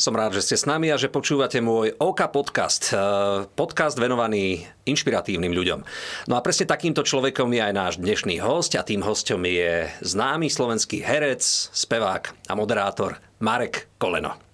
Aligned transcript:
Som 0.00 0.16
rád, 0.16 0.32
že 0.32 0.40
ste 0.40 0.56
s 0.56 0.64
nami 0.64 0.88
a 0.88 0.96
že 0.96 1.12
počúvate 1.12 1.60
môj 1.60 1.92
OK 2.00 2.24
podcast. 2.32 2.88
eh, 2.96 3.44
Podcast 3.52 4.00
venovaný 4.00 4.64
inšpiratívnym 4.88 5.52
ľuďom. 5.52 5.84
No 6.24 6.40
a 6.40 6.40
presne 6.40 6.64
takýmto 6.64 7.04
človekom 7.04 7.52
je 7.52 7.60
aj 7.60 7.74
náš 7.76 7.94
dnešný 8.00 8.40
host 8.40 8.72
a 8.80 8.80
tým 8.80 9.04
hostom 9.04 9.44
je 9.44 9.92
známy 10.00 10.48
slovenský 10.48 11.04
herec, 11.04 11.44
spevák 11.76 12.48
a 12.48 12.52
moderátor 12.56 13.20
Marek 13.44 13.92
Koleno. 14.00 14.49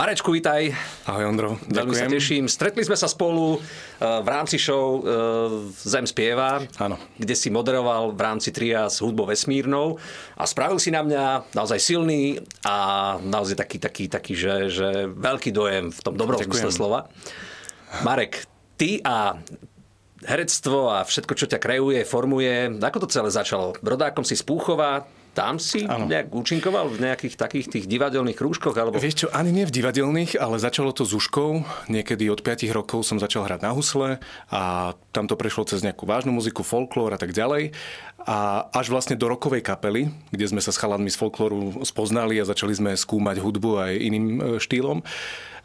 Marečku, 0.00 0.32
vitaj. 0.32 0.72
Ahoj 1.04 1.28
Ondro, 1.28 1.60
Veľmi 1.68 1.92
sa 1.92 2.08
ďakujem. 2.08 2.16
teším. 2.16 2.44
Stretli 2.48 2.88
sme 2.88 2.96
sa 2.96 3.04
spolu 3.04 3.60
eh, 3.60 3.60
v 4.00 4.28
rámci 4.32 4.56
show 4.56 5.04
eh, 5.04 5.68
Zem 5.76 6.08
spieva, 6.08 6.64
Áno. 6.80 6.96
kde 7.20 7.36
si 7.36 7.52
moderoval 7.52 8.16
v 8.16 8.20
rámci 8.24 8.48
tria 8.48 8.88
s 8.88 9.04
hudbou 9.04 9.28
vesmírnou 9.28 10.00
a 10.40 10.48
spravil 10.48 10.80
si 10.80 10.88
na 10.88 11.04
mňa 11.04 11.52
naozaj 11.52 11.76
silný 11.84 12.40
a 12.64 13.20
naozaj 13.20 13.60
taký, 13.60 13.76
taký, 13.76 14.08
taký 14.08 14.32
že, 14.32 14.72
že 14.72 14.88
veľký 15.04 15.52
dojem 15.52 15.92
v 15.92 16.00
tom 16.00 16.16
dobrom 16.16 16.40
Ďakujem. 16.40 16.48
zmysle 16.48 16.72
slova. 16.72 17.12
Marek, 18.00 18.48
ty 18.80 19.04
a 19.04 19.36
herectvo 20.24 20.96
a 20.96 21.04
všetko, 21.04 21.32
čo 21.36 21.44
ťa 21.44 21.60
kreuje, 21.60 22.08
formuje, 22.08 22.72
ako 22.80 23.04
to 23.04 23.12
celé 23.12 23.28
začalo? 23.28 23.76
Rodákom 23.84 24.24
si 24.24 24.32
z 24.32 24.48
Púchova, 24.48 25.04
tam 25.30 25.62
si 25.62 25.86
Áno. 25.86 26.10
nejak 26.10 26.34
účinkoval 26.34 26.90
v 26.90 27.06
nejakých 27.06 27.34
takých 27.38 27.66
tých 27.70 27.84
divadelných 27.86 28.34
krúžkoch? 28.34 28.74
Alebo... 28.74 28.98
Vieš 28.98 29.26
čo, 29.26 29.28
ani 29.30 29.54
nie 29.54 29.64
v 29.66 29.72
divadelných, 29.72 30.34
ale 30.36 30.58
začalo 30.58 30.90
to 30.90 31.06
s 31.06 31.14
uškou. 31.14 31.62
Niekedy 31.86 32.26
od 32.28 32.42
5 32.42 32.66
rokov 32.74 33.06
som 33.06 33.22
začal 33.22 33.46
hrať 33.46 33.60
na 33.62 33.70
husle 33.70 34.18
a 34.50 34.92
tam 35.14 35.30
to 35.30 35.38
prešlo 35.38 35.66
cez 35.66 35.86
nejakú 35.86 36.04
vážnu 36.04 36.34
muziku, 36.34 36.66
folklór 36.66 37.14
a 37.14 37.18
tak 37.20 37.30
ďalej. 37.30 37.72
A 38.26 38.68
až 38.76 38.92
vlastne 38.92 39.16
do 39.16 39.30
rokovej 39.30 39.64
kapely, 39.64 40.12
kde 40.28 40.46
sme 40.50 40.60
sa 40.60 40.74
s 40.74 40.80
chalanmi 40.80 41.08
z 41.08 41.16
folklóru 41.16 41.80
spoznali 41.88 42.36
a 42.36 42.44
začali 42.44 42.76
sme 42.76 42.90
skúmať 42.92 43.40
hudbu 43.40 43.70
aj 43.80 43.92
iným 43.96 44.26
e, 44.28 44.38
štýlom. 44.60 45.00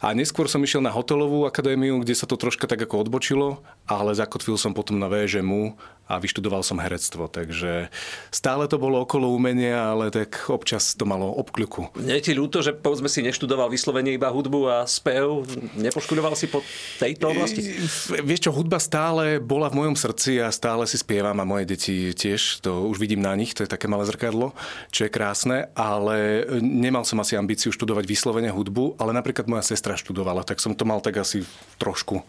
A 0.00 0.12
neskôr 0.12 0.44
som 0.48 0.60
išiel 0.60 0.84
na 0.84 0.92
hotelovú 0.92 1.48
akadémiu, 1.48 2.00
kde 2.04 2.12
sa 2.12 2.28
to 2.28 2.36
troška 2.36 2.68
tak 2.68 2.84
ako 2.84 3.08
odbočilo, 3.08 3.64
ale 3.88 4.12
zakotvil 4.12 4.60
som 4.60 4.76
potom 4.76 5.00
na 5.00 5.08
VŽMU 5.08 5.72
a 6.06 6.22
vyštudoval 6.22 6.62
som 6.62 6.78
herectvo. 6.78 7.26
Takže 7.26 7.90
stále 8.30 8.70
to 8.70 8.78
bolo 8.78 9.02
okolo 9.02 9.30
umenia, 9.30 9.90
ale 9.90 10.14
tak 10.14 10.46
občas 10.46 10.94
to 10.94 11.02
malo 11.02 11.34
obkľuku. 11.42 11.98
Nie 11.98 12.22
je 12.22 12.30
ti 12.30 12.32
ľúto, 12.32 12.62
že 12.62 12.70
povedzme 12.72 13.10
si 13.10 13.26
neštudoval 13.26 13.66
vyslovene 13.66 14.14
iba 14.14 14.30
hudbu 14.30 14.60
a 14.70 14.76
spev? 14.86 15.42
Nepoškudoval 15.74 16.38
si 16.38 16.46
po 16.46 16.62
tejto 16.98 17.34
oblasti? 17.34 17.74
V- 17.74 18.22
Vieš 18.22 18.46
čo, 18.46 18.54
hudba 18.54 18.78
stále 18.78 19.42
bola 19.42 19.66
v 19.66 19.82
mojom 19.82 19.96
srdci 19.98 20.38
a 20.38 20.54
stále 20.54 20.86
si 20.86 20.94
spievam 20.94 21.34
a 21.42 21.44
moje 21.44 21.66
deti 21.66 22.14
tiež, 22.14 22.62
to 22.62 22.86
už 22.86 23.02
vidím 23.02 23.18
na 23.20 23.34
nich, 23.34 23.50
to 23.52 23.66
je 23.66 23.70
také 23.70 23.90
malé 23.90 24.06
zrkadlo, 24.06 24.54
čo 24.94 25.06
je 25.06 25.10
krásne, 25.10 25.68
ale 25.74 26.46
nemal 26.62 27.02
som 27.02 27.18
asi 27.18 27.34
ambíciu 27.34 27.74
študovať 27.74 28.06
vyslovene 28.06 28.48
hudbu, 28.54 28.96
ale 29.02 29.10
napríklad 29.10 29.50
moja 29.50 29.66
sestra 29.66 29.98
študovala, 29.98 30.46
tak 30.46 30.62
som 30.62 30.72
to 30.78 30.86
mal 30.86 31.02
tak 31.02 31.18
asi 31.18 31.42
trošku 31.82 32.22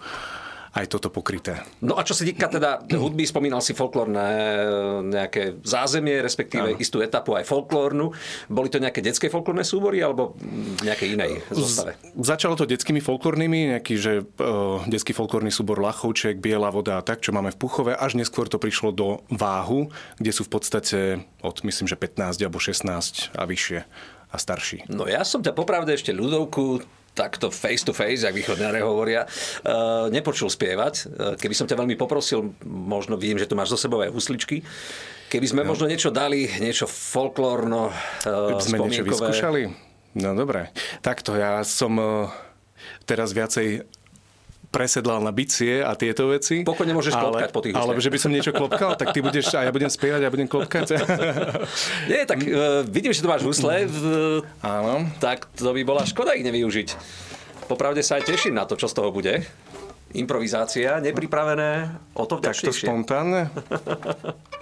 aj 0.77 0.85
toto 0.93 1.09
pokryté. 1.09 1.57
No 1.81 1.97
a 1.97 2.05
čo 2.05 2.13
sa 2.13 2.21
týka 2.21 2.45
teda 2.45 2.85
hudby, 2.85 3.25
spomínal 3.25 3.65
si 3.65 3.73
folklórne 3.73 4.27
nejaké 5.09 5.57
zázemie, 5.65 6.21
respektíve 6.21 6.77
Áno. 6.77 6.77
istú 6.77 7.01
etapu 7.01 7.33
aj 7.33 7.49
folklórnu. 7.49 8.13
Boli 8.45 8.69
to 8.69 8.77
nejaké 8.77 9.01
detské 9.01 9.33
folklórne 9.33 9.65
súbory 9.65 10.05
alebo 10.05 10.37
v 10.37 10.85
nejakej 10.85 11.17
inej 11.17 11.31
zostave? 11.49 11.97
Začalo 12.13 12.53
to 12.53 12.69
detskými 12.69 13.01
folklórnymi, 13.01 13.73
nejaký, 13.73 13.95
že 13.97 14.13
uh, 14.21 14.85
detský 14.85 15.17
folklórny 15.17 15.49
súbor 15.49 15.81
Lachovček, 15.81 16.37
Biela 16.37 16.69
voda 16.69 17.01
a 17.01 17.05
tak, 17.05 17.25
čo 17.25 17.33
máme 17.33 17.49
v 17.49 17.57
Puchove, 17.57 17.97
až 17.97 18.13
neskôr 18.13 18.45
to 18.45 18.61
prišlo 18.61 18.93
do 18.93 19.25
Váhu, 19.33 19.89
kde 20.21 20.29
sú 20.29 20.45
v 20.45 20.51
podstate 20.53 20.99
od, 21.41 21.57
myslím, 21.65 21.89
že 21.89 21.97
15 21.97 22.37
alebo 22.45 22.61
16 22.61 23.33
a 23.33 23.43
vyššie 23.49 23.79
a 24.27 24.35
starší. 24.35 24.91
No 24.91 25.07
ja 25.07 25.23
som 25.23 25.39
ťa 25.39 25.55
popravde 25.55 25.95
ešte 25.95 26.11
ľudovku 26.11 26.83
takto 27.17 27.49
face 27.49 27.81
to 27.81 27.97
face, 27.97 28.21
jak 28.21 28.37
východňare 28.37 28.85
hovoria, 28.85 29.25
uh, 29.25 30.13
nepočul 30.13 30.53
spievať. 30.53 30.93
Uh, 30.93 31.33
keby 31.33 31.57
som 31.57 31.65
ťa 31.65 31.81
veľmi 31.81 31.97
poprosil, 31.97 32.53
možno 32.63 33.17
viem, 33.17 33.41
že 33.41 33.49
tu 33.49 33.57
máš 33.57 33.73
zo 33.73 33.81
sebou 33.81 34.05
aj 34.05 34.13
husličky, 34.13 34.61
keby 35.33 35.49
sme 35.49 35.61
možno 35.65 35.89
niečo 35.89 36.13
dali, 36.13 36.45
niečo 36.61 36.85
folklórno, 36.85 37.89
uh, 37.89 38.53
Keby 38.53 38.61
sme 38.61 38.77
niečo 38.85 39.09
vyskúšali? 39.09 39.73
No 40.17 40.37
dobre. 40.37 40.69
Takto, 41.01 41.33
ja 41.33 41.61
som 41.65 41.97
teraz 43.05 43.33
viacej 43.33 43.85
presedlal 44.67 45.23
na 45.23 45.31
bicie 45.31 45.79
a 45.79 45.95
tieto 45.95 46.29
veci. 46.29 46.61
Pokojne 46.61 46.93
môžeš 46.93 47.15
klopkať 47.15 47.49
po 47.55 47.63
tých. 47.63 47.73
Ale 47.73 47.97
že 47.97 48.11
by 48.11 48.19
som 48.19 48.31
niečo 48.31 48.51
klopkal, 48.51 48.93
tak 48.93 49.15
ty 49.15 49.23
budeš, 49.23 49.55
a 49.55 49.63
ja 49.63 49.71
budem 49.71 49.87
spievať 49.87 50.21
a 50.23 50.29
budem 50.29 50.45
klopkať. 50.45 50.99
Nie, 52.11 52.27
tak 52.27 52.43
uh, 52.43 52.83
vidím, 52.85 53.15
že 53.15 53.23
tu 53.23 53.31
máš 53.31 53.47
husle, 53.47 53.87
Áno. 54.61 55.07
tak 55.17 55.47
to 55.55 55.71
by 55.71 55.81
bola 55.81 56.03
škoda 56.03 56.35
ich 56.35 56.43
nevyužiť. 56.43 56.89
Popravde 57.67 58.03
sa 58.03 58.19
aj 58.19 58.27
teším 58.27 58.55
na 58.55 58.63
to, 58.63 58.79
čo 58.79 58.87
z 58.87 58.95
toho 58.95 59.11
bude. 59.11 59.43
Improvizácia, 60.15 61.03
nepripravené, 61.03 61.99
o 62.15 62.23
to 62.23 62.39
Takto 62.39 62.71
vďačnejšie. 62.71 62.87
spontánne. 62.87 63.51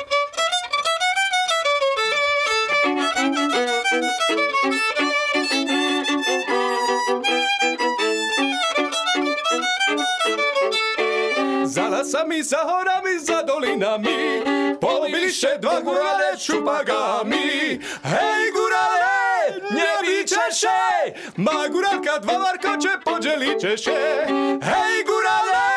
Za 12.26 12.32
lasami, 12.32 12.44
za 12.44 12.58
horami, 12.58 13.20
za 13.20 13.42
dolinami. 13.42 14.42
Pobližšie 14.82 15.58
dva 15.62 15.82
gurale 15.82 16.34
čupagami. 16.38 17.78
Hej 18.02 18.44
gurale, 18.50 19.62
nevyčeše. 19.70 21.14
Má 21.38 21.70
gurálka 21.70 22.18
dva 22.26 22.38
varkoče, 22.38 22.98
podeli 23.06 23.54
češe. 23.62 24.26
Hej 24.58 24.96
gurale, 25.06 25.70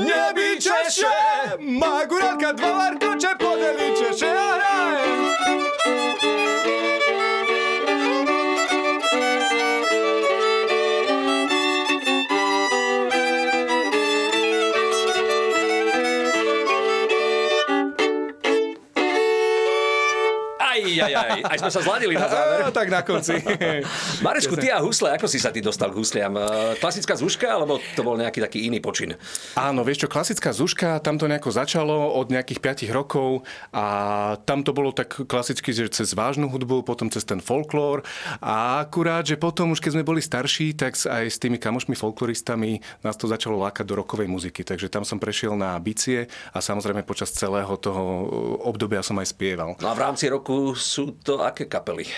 nevyčeše. 0.00 1.16
Má 1.60 2.04
gurálka 2.08 2.52
dva 2.52 2.70
varkoče, 2.72 3.36
podeli 3.36 3.92
češe. 3.92 4.32
Hej! 4.32 5.20
Aj, 20.80 21.10
aj, 21.10 21.12
aj, 21.14 21.40
aj 21.46 21.58
sme 21.60 21.70
sa 21.70 21.80
zladili 21.84 22.14
na 22.16 22.28
záver. 22.28 22.58
Á, 22.64 22.70
tak 22.72 22.88
na 22.88 23.00
konci. 23.04 23.36
Marečku, 24.24 24.54
ty 24.56 24.72
a 24.72 24.80
husle, 24.80 25.12
ako 25.14 25.26
si 25.28 25.38
sa 25.38 25.52
ty 25.52 25.60
dostal 25.60 25.92
k 25.92 25.96
husliam? 26.00 26.32
E, 26.36 26.76
Klasická 26.80 27.14
zúška, 27.16 27.46
alebo 27.46 27.78
to 27.94 28.00
bol 28.00 28.16
nejaký 28.16 28.40
taký 28.40 28.66
iný 28.66 28.80
počin? 28.80 29.14
Áno, 29.56 29.84
vieš 29.84 30.06
čo, 30.06 30.08
klasická 30.08 30.50
zuška, 30.54 31.02
tam 31.04 31.20
to 31.20 31.28
nejako 31.28 31.50
začalo 31.52 32.16
od 32.16 32.32
nejakých 32.32 32.88
5 32.88 32.96
rokov 32.96 33.44
a 33.74 33.86
tam 34.44 34.64
to 34.64 34.72
bolo 34.72 34.90
tak 34.94 35.26
klasicky, 35.28 35.70
že 35.74 35.92
cez 35.92 36.16
vážnu 36.16 36.48
hudbu, 36.48 36.82
potom 36.82 37.12
cez 37.12 37.22
ten 37.26 37.38
folklór 37.38 38.02
a 38.40 38.84
akurát, 38.86 39.26
že 39.26 39.36
potom 39.36 39.72
už 39.74 39.80
keď 39.82 40.00
sme 40.00 40.04
boli 40.06 40.22
starší, 40.22 40.74
tak 40.74 40.96
aj 40.96 41.24
s 41.28 41.38
tými 41.38 41.60
kamošmi 41.60 41.94
folkloristami 41.98 42.80
nás 43.04 43.16
to 43.18 43.28
začalo 43.28 43.60
lákať 43.60 43.84
do 43.86 43.98
rokovej 44.00 44.28
muziky, 44.30 44.62
takže 44.64 44.88
tam 44.88 45.04
som 45.04 45.20
prešiel 45.20 45.54
na 45.54 45.76
bicie 45.78 46.26
a 46.54 46.58
samozrejme 46.58 47.04
počas 47.04 47.30
celého 47.34 47.70
toho 47.76 48.02
obdobia 48.64 49.04
som 49.04 49.18
aj 49.18 49.32
spieval. 49.32 49.76
No 49.78 49.88
a 49.90 49.94
v 49.96 50.00
rámci 50.02 50.30
roku 50.30 50.69
sú 50.74 51.16
to 51.20 51.42
aké 51.42 51.66
kapely? 51.66 52.08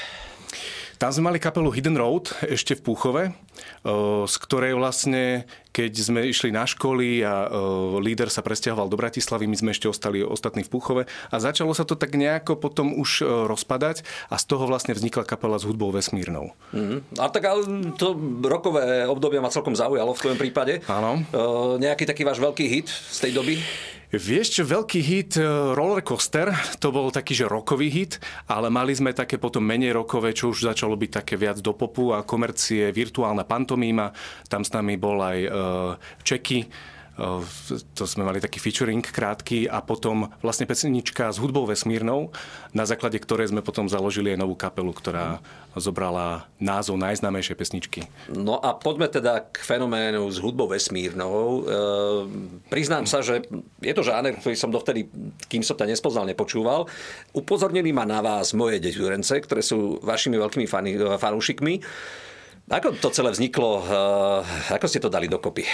Tam 1.03 1.11
sme 1.11 1.35
mali 1.35 1.43
kapelu 1.43 1.67
Hidden 1.67 1.99
Road 1.99 2.31
ešte 2.47 2.79
v 2.79 2.85
Púchove, 2.87 3.35
o, 3.83 4.23
z 4.23 4.35
ktorej 4.39 4.79
vlastne, 4.79 5.51
keď 5.73 5.93
sme 5.97 6.21
išli 6.29 6.53
na 6.53 6.69
školy 6.69 7.25
a 7.25 7.49
o, 7.49 7.99
líder 7.99 8.29
sa 8.29 8.45
presťahoval 8.45 8.93
do 8.93 9.01
Bratislavy, 9.01 9.49
my 9.49 9.57
sme 9.57 9.71
ešte 9.73 9.89
ostali 9.89 10.21
ostatní 10.21 10.63
v 10.63 10.71
Púchove 10.71 11.03
a 11.33 11.37
začalo 11.41 11.73
sa 11.73 11.89
to 11.89 11.97
tak 11.97 12.15
nejako 12.15 12.61
potom 12.61 12.93
už 12.93 13.11
o, 13.25 13.49
rozpadať 13.49 14.05
a 14.29 14.37
z 14.37 14.45
toho 14.45 14.69
vlastne 14.69 14.93
vznikla 14.93 15.25
kapela 15.25 15.57
s 15.57 15.65
hudbou 15.65 15.89
vesmírnou. 15.91 16.53
Mhm. 16.77 17.19
A 17.19 17.27
tak 17.33 17.49
ale 17.49 17.65
to 17.97 18.15
rokové 18.45 19.09
obdobie 19.09 19.41
ma 19.41 19.49
celkom 19.49 19.73
zaujalo 19.73 20.13
v 20.13 20.23
tvojom 20.23 20.39
prípade. 20.39 20.85
Áno. 20.87 21.25
E, 21.25 21.81
nejaký 21.81 22.05
taký 22.05 22.23
váš 22.23 22.39
veľký 22.39 22.65
hit 22.69 22.89
z 22.93 23.19
tej 23.19 23.33
doby? 23.33 23.57
Vieš 24.13 24.61
čo, 24.61 24.69
veľký 24.69 25.01
hit 25.01 25.41
e, 25.41 25.73
Roller 25.73 26.05
Coaster, 26.05 26.53
to 26.77 26.93
bol 26.93 27.09
taký, 27.09 27.33
že 27.33 27.49
rokový 27.49 27.89
hit, 27.89 28.21
ale 28.45 28.69
mali 28.69 28.93
sme 28.93 29.17
také 29.17 29.41
potom 29.41 29.65
menej 29.65 29.97
rokové, 29.97 30.37
čo 30.37 30.53
už 30.53 30.69
začalo 30.69 31.01
byť 31.01 31.25
také 31.25 31.41
viac 31.41 31.65
do 31.65 31.73
popu 31.73 32.13
a 32.13 32.21
komercie, 32.21 32.93
virtuálna 32.93 33.49
pantomíma, 33.49 34.13
tam 34.53 34.69
s 34.69 34.71
nami 34.77 35.01
bol 35.01 35.17
aj 35.17 35.39
e, 35.41 35.49
Čeky, 36.23 36.69
to 37.93 38.09
sme 38.09 38.25
mali 38.25 38.41
taký 38.41 38.57
featuring 38.57 39.05
krátky 39.05 39.69
a 39.69 39.85
potom 39.85 40.33
vlastne 40.41 40.65
pesnička 40.65 41.29
s 41.29 41.37
hudbou 41.37 41.69
vesmírnou, 41.69 42.33
na 42.73 42.89
základe 42.89 43.21
ktorej 43.21 43.53
sme 43.53 43.61
potom 43.61 43.85
založili 43.85 44.33
aj 44.33 44.41
novú 44.41 44.57
kapelu, 44.57 44.89
ktorá 44.97 45.45
zobrala 45.77 46.49
názov 46.57 46.97
najznámejšej 46.97 47.57
pesničky. 47.57 48.01
No 48.33 48.57
a 48.57 48.73
poďme 48.73 49.13
teda 49.13 49.45
k 49.45 49.61
fenoménu 49.61 50.25
s 50.33 50.41
hudbou 50.41 50.73
vesmírnou. 50.73 51.37
E, 51.37 51.61
priznám 52.73 53.05
sa, 53.05 53.21
že 53.21 53.45
je 53.85 53.93
to 53.93 54.01
žáner, 54.01 54.33
ktorý 54.41 54.57
som 54.57 54.73
dovtedy, 54.73 55.05
kým 55.53 55.61
som 55.61 55.77
ťa 55.77 55.93
nespoznal, 55.93 56.25
nepočúval. 56.25 56.89
Upozornili 57.37 57.93
ma 57.93 58.09
na 58.09 58.25
vás 58.25 58.57
moje 58.57 58.81
deťurence, 58.81 59.37
ktoré 59.45 59.61
sú 59.61 60.01
vašimi 60.01 60.41
veľkými 60.41 60.67
fanúšikmi. 61.21 61.75
Ako 62.71 62.95
to 62.95 63.11
celé 63.11 63.35
vzniklo? 63.35 63.83
Eh, 63.83 64.75
ako 64.77 64.87
ste 64.87 65.03
to 65.03 65.11
dali 65.11 65.27
dokopy? 65.27 65.67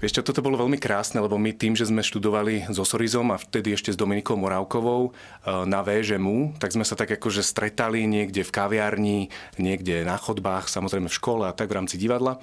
Vieš 0.00 0.16
čo, 0.16 0.32
toto 0.32 0.40
bolo 0.40 0.56
veľmi 0.56 0.80
krásne, 0.80 1.20
lebo 1.20 1.36
my 1.36 1.52
tým, 1.52 1.76
že 1.76 1.84
sme 1.84 2.00
študovali 2.00 2.72
so 2.72 2.88
Sorizom 2.88 3.28
a 3.30 3.36
vtedy 3.36 3.76
ešte 3.76 3.92
s 3.92 4.00
Dominikou 4.00 4.32
Morávkovou 4.32 5.12
eh, 5.12 5.68
na 5.68 5.84
VŽMU, 5.84 6.56
tak 6.56 6.72
sme 6.72 6.88
sa 6.88 6.96
tak 6.96 7.20
akože 7.20 7.44
stretali 7.44 8.08
niekde 8.08 8.40
v 8.40 8.48
kaviarni, 8.48 9.28
niekde 9.60 10.08
na 10.08 10.16
chodbách, 10.16 10.72
samozrejme 10.72 11.12
v 11.12 11.18
škole 11.20 11.44
a 11.44 11.52
tak 11.52 11.68
v 11.68 11.84
rámci 11.84 12.00
divadla. 12.00 12.40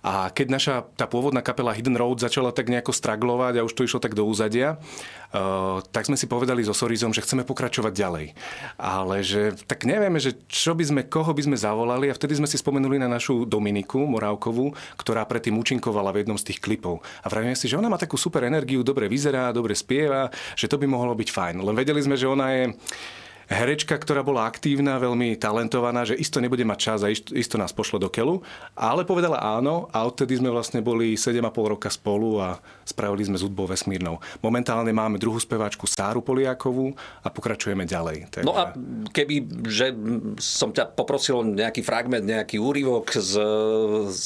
A 0.00 0.32
keď 0.32 0.46
naša 0.48 0.74
tá 0.96 1.04
pôvodná 1.04 1.44
kapela 1.44 1.76
Hidden 1.76 1.96
Road 1.96 2.24
začala 2.24 2.56
tak 2.56 2.72
nejako 2.72 2.96
straglovať 2.96 3.60
a 3.60 3.66
už 3.68 3.76
to 3.76 3.84
išlo 3.84 4.00
tak 4.00 4.16
do 4.16 4.24
úzadia, 4.24 4.80
uh, 4.80 5.84
tak 5.92 6.08
sme 6.08 6.16
si 6.16 6.24
povedali 6.24 6.64
so 6.64 6.72
Sorizom, 6.72 7.12
že 7.12 7.20
chceme 7.20 7.44
pokračovať 7.44 7.92
ďalej. 7.92 8.26
Ale 8.80 9.20
že 9.20 9.52
tak 9.68 9.84
nevieme, 9.84 10.16
že 10.16 10.40
čo 10.48 10.72
by 10.72 10.84
sme, 10.88 11.00
koho 11.04 11.36
by 11.36 11.52
sme 11.52 11.56
zavolali 11.60 12.08
a 12.08 12.16
vtedy 12.16 12.40
sme 12.40 12.48
si 12.48 12.56
spomenuli 12.56 12.96
na 12.96 13.12
našu 13.12 13.44
Dominiku 13.44 14.00
Morávkovú, 14.08 14.72
ktorá 14.96 15.28
predtým 15.28 15.60
účinkovala 15.60 16.16
v 16.16 16.24
jednom 16.24 16.40
z 16.40 16.48
tých 16.48 16.64
klipov. 16.64 16.89
A 16.98 17.26
vravíme 17.30 17.54
si, 17.54 17.70
že 17.70 17.78
ona 17.78 17.86
má 17.86 18.00
takú 18.00 18.18
super 18.18 18.42
energiu, 18.42 18.82
dobre 18.82 19.06
vyzerá, 19.06 19.54
dobre 19.54 19.78
spieva, 19.78 20.32
že 20.58 20.66
to 20.66 20.80
by 20.80 20.90
mohlo 20.90 21.14
byť 21.14 21.28
fajn. 21.30 21.56
Len 21.62 21.76
vedeli 21.78 22.02
sme, 22.02 22.18
že 22.18 22.26
ona 22.26 22.46
je 22.50 22.64
herečka, 23.50 23.98
ktorá 23.98 24.22
bola 24.22 24.46
aktívna, 24.46 25.02
veľmi 25.02 25.34
talentovaná, 25.34 26.06
že 26.06 26.14
isto 26.14 26.38
nebude 26.38 26.62
mať 26.62 26.78
čas 26.78 27.00
a 27.02 27.10
isto, 27.10 27.58
nás 27.58 27.74
pošle 27.74 27.98
do 27.98 28.06
kelu. 28.06 28.38
Ale 28.78 29.02
povedala 29.02 29.42
áno 29.42 29.90
a 29.90 30.06
odtedy 30.06 30.38
sme 30.38 30.54
vlastne 30.54 30.78
boli 30.78 31.18
7,5 31.18 31.50
roka 31.74 31.90
spolu 31.90 32.38
a 32.38 32.62
spravili 32.86 33.26
sme 33.26 33.36
z 33.36 33.44
hudbou 33.50 33.66
vesmírnou. 33.66 34.22
Momentálne 34.38 34.94
máme 34.94 35.18
druhú 35.18 35.42
speváčku 35.42 35.90
Sáru 35.90 36.22
Poliakovú 36.22 36.94
a 37.26 37.28
pokračujeme 37.28 37.82
ďalej. 37.84 38.30
Takže... 38.30 38.46
No 38.46 38.54
a 38.54 38.70
keby, 39.10 39.66
že 39.66 39.90
som 40.38 40.70
ťa 40.70 40.94
poprosil 40.94 41.42
nejaký 41.42 41.82
fragment, 41.82 42.22
nejaký 42.22 42.62
úryvok 42.62 43.18
z, 43.18 43.34
z 44.14 44.24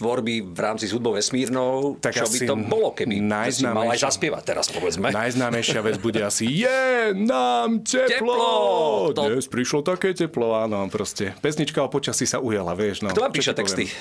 tvorby 0.00 0.40
v 0.40 0.58
rámci 0.58 0.88
s 0.88 0.96
hudbou 0.96 1.12
vesmírnou, 1.12 2.00
tak 2.00 2.16
čo 2.16 2.24
by 2.24 2.38
to 2.48 2.54
bolo, 2.56 2.96
keby 2.96 3.20
si 3.52 3.68
mal 3.68 3.92
aj 3.92 4.00
zaspievať 4.08 4.42
teraz, 4.48 4.72
povedzme. 4.72 5.12
Najznámejšia 5.12 5.84
vec 5.84 6.00
bude 6.00 6.24
asi 6.24 6.48
Je 6.48 7.12
nám 7.12 7.84
teplo! 7.84 8.08
teplo! 8.08 9.12
To... 9.12 9.22
Dnes 9.28 9.44
prišlo 9.44 9.84
také 9.84 10.16
teplo, 10.16 10.56
áno, 10.56 10.88
proste. 10.88 11.36
Pesnička 11.44 11.84
o 11.84 11.92
počasí 11.92 12.24
sa 12.24 12.40
ujala, 12.40 12.72
vieš. 12.72 13.04
No, 13.04 13.12
Kto 13.12 13.28
vám 13.28 13.34
píše 13.36 13.52
texty? 13.52 13.92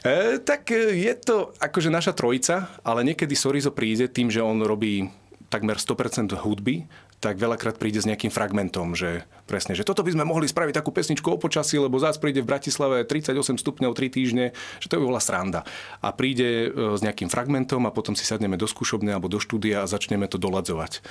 E, 0.00 0.40
tak 0.40 0.72
e, 0.72 0.96
je 0.96 1.12
to 1.20 1.52
akože 1.60 1.92
naša 1.92 2.16
trojica, 2.16 2.72
ale 2.80 3.04
niekedy 3.04 3.36
Sorizo 3.36 3.68
príde 3.68 4.08
tým, 4.08 4.32
že 4.32 4.40
on 4.40 4.64
robí 4.64 5.12
takmer 5.52 5.76
100% 5.76 6.32
hudby, 6.40 6.88
tak 7.20 7.36
veľakrát 7.36 7.76
príde 7.76 8.00
s 8.00 8.08
nejakým 8.08 8.32
fragmentom, 8.32 8.96
že 8.96 9.28
presne, 9.44 9.76
že 9.76 9.84
toto 9.84 10.00
by 10.00 10.16
sme 10.16 10.24
mohli 10.24 10.48
spraviť 10.48 10.72
takú 10.72 10.88
pesničku 10.88 11.28
o 11.28 11.36
počasí, 11.36 11.76
lebo 11.76 12.00
zás 12.00 12.16
príde 12.16 12.40
v 12.40 12.48
Bratislave 12.48 13.04
38 13.04 13.60
stupňov 13.60 13.92
3 13.92 14.08
týždne, 14.08 14.56
že 14.80 14.88
to 14.88 14.96
by 14.96 15.04
bola 15.04 15.20
sranda. 15.20 15.68
A 16.00 16.16
príde 16.16 16.72
e, 16.72 16.96
s 16.96 17.04
nejakým 17.04 17.28
fragmentom 17.28 17.84
a 17.84 17.92
potom 17.92 18.16
si 18.16 18.24
sadneme 18.24 18.56
do 18.56 18.64
skúšobne 18.64 19.12
alebo 19.12 19.28
do 19.28 19.36
štúdia 19.36 19.84
a 19.84 19.90
začneme 19.90 20.32
to 20.32 20.40
doladzovať. 20.40 21.04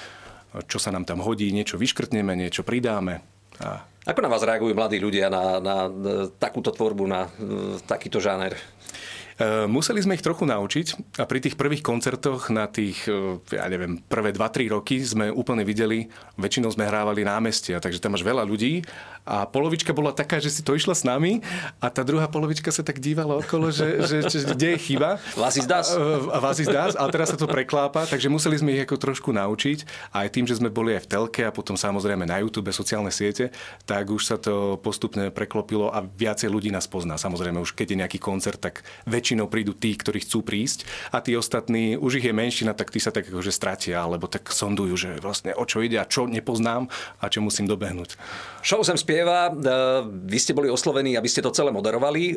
Čo 0.65 0.81
sa 0.81 0.89
nám 0.89 1.05
tam 1.05 1.21
hodí, 1.21 1.53
niečo 1.53 1.77
vyškrtneme, 1.77 2.33
niečo 2.33 2.65
pridáme. 2.65 3.21
A... 3.61 3.85
Ako 4.09 4.25
na 4.25 4.33
vás 4.33 4.41
reagujú 4.41 4.73
mladí 4.73 4.97
ľudia 4.97 5.29
na, 5.29 5.61
na, 5.61 5.85
na 5.85 6.13
takúto 6.41 6.73
tvorbu, 6.73 7.05
na, 7.05 7.29
na 7.37 7.77
takýto 7.85 8.17
žáner? 8.17 8.57
Eh, 9.39 9.71
museli 9.71 10.03
sme 10.03 10.19
ich 10.19 10.25
trochu 10.25 10.43
naučiť 10.43 11.15
a 11.15 11.23
pri 11.23 11.39
tých 11.39 11.55
prvých 11.55 11.79
koncertoch 11.79 12.51
na 12.51 12.67
tých, 12.67 13.07
eh, 13.07 13.39
ja 13.55 13.71
neviem, 13.71 14.03
prvé 14.03 14.35
2-3 14.35 14.67
roky 14.67 14.99
sme 14.99 15.31
úplne 15.31 15.63
videli, 15.63 16.11
väčšinou 16.35 16.67
sme 16.75 16.83
hrávali 16.83 17.23
námestia, 17.23 17.79
takže 17.79 18.03
tam 18.03 18.19
máš 18.19 18.27
veľa 18.27 18.43
ľudí 18.43 18.83
a 19.23 19.47
polovička 19.47 19.95
bola 19.95 20.11
taká, 20.11 20.43
že 20.43 20.51
si 20.51 20.59
to 20.59 20.75
išla 20.75 20.91
s 20.91 21.07
nami 21.07 21.39
a 21.79 21.87
tá 21.87 22.03
druhá 22.03 22.27
polovička 22.27 22.67
sa 22.67 22.83
tak 22.83 22.99
dívala 22.99 23.39
okolo, 23.39 23.71
že, 23.71 24.03
že, 24.03 24.27
že 24.27 24.43
kde 24.43 24.75
je 24.75 24.79
chyba. 24.91 25.23
Vás 25.39 25.55
das. 25.63 25.95
A 26.33 26.37
vás 26.43 26.59
das, 26.59 26.99
ale 26.99 27.09
teraz 27.13 27.31
sa 27.31 27.39
to 27.39 27.47
preklápa, 27.47 28.03
takže 28.11 28.27
museli 28.27 28.59
sme 28.59 28.75
ich 28.75 28.83
ako 28.83 28.99
trošku 28.99 29.31
naučiť 29.31 30.11
a 30.11 30.27
aj 30.27 30.35
tým, 30.35 30.45
že 30.51 30.59
sme 30.59 30.67
boli 30.67 30.99
aj 30.99 31.07
v 31.07 31.09
telke 31.15 31.41
a 31.47 31.55
potom 31.55 31.79
samozrejme 31.79 32.27
na 32.27 32.43
YouTube, 32.43 32.75
sociálne 32.75 33.13
siete, 33.13 33.55
tak 33.87 34.11
už 34.11 34.19
sa 34.19 34.35
to 34.35 34.75
postupne 34.83 35.31
preklopilo 35.31 35.95
a 35.95 36.03
viacej 36.03 36.51
ľudí 36.51 36.75
nás 36.75 36.91
pozná. 36.91 37.15
Samozrejme 37.15 37.63
už 37.63 37.71
keď 37.71 37.87
je 37.95 37.99
nejaký 38.03 38.19
koncert, 38.19 38.59
tak 38.59 38.83
väčšina 39.07 39.28
väčšinou 39.29 39.45
prídu 39.45 39.77
tí, 39.77 39.93
ktorí 39.93 40.25
chcú 40.25 40.41
prísť 40.41 40.89
a 41.13 41.21
tí 41.21 41.37
ostatní, 41.37 41.93
už 41.93 42.17
ich 42.17 42.25
je 42.25 42.33
menšina, 42.33 42.73
tak 42.73 42.89
tí 42.89 42.97
sa 42.97 43.13
tak 43.13 43.29
akože 43.29 43.53
stratia, 43.53 44.01
alebo 44.01 44.25
tak 44.25 44.49
sondujú, 44.49 44.97
že 44.97 45.21
vlastne 45.21 45.53
o 45.53 45.69
čo 45.69 45.85
ide 45.85 46.01
a 46.01 46.09
čo 46.09 46.25
nepoznám 46.25 46.89
a 47.21 47.29
čo 47.29 47.45
musím 47.45 47.69
dobehnúť. 47.69 48.17
Show 48.65 48.81
sem 48.81 48.97
spieva, 48.97 49.53
e, 49.53 49.69
vy 50.25 50.37
ste 50.41 50.57
boli 50.57 50.65
oslovení, 50.65 51.13
aby 51.13 51.29
ste 51.29 51.45
to 51.45 51.53
celé 51.53 51.69
moderovali. 51.69 52.33
E, 52.33 52.35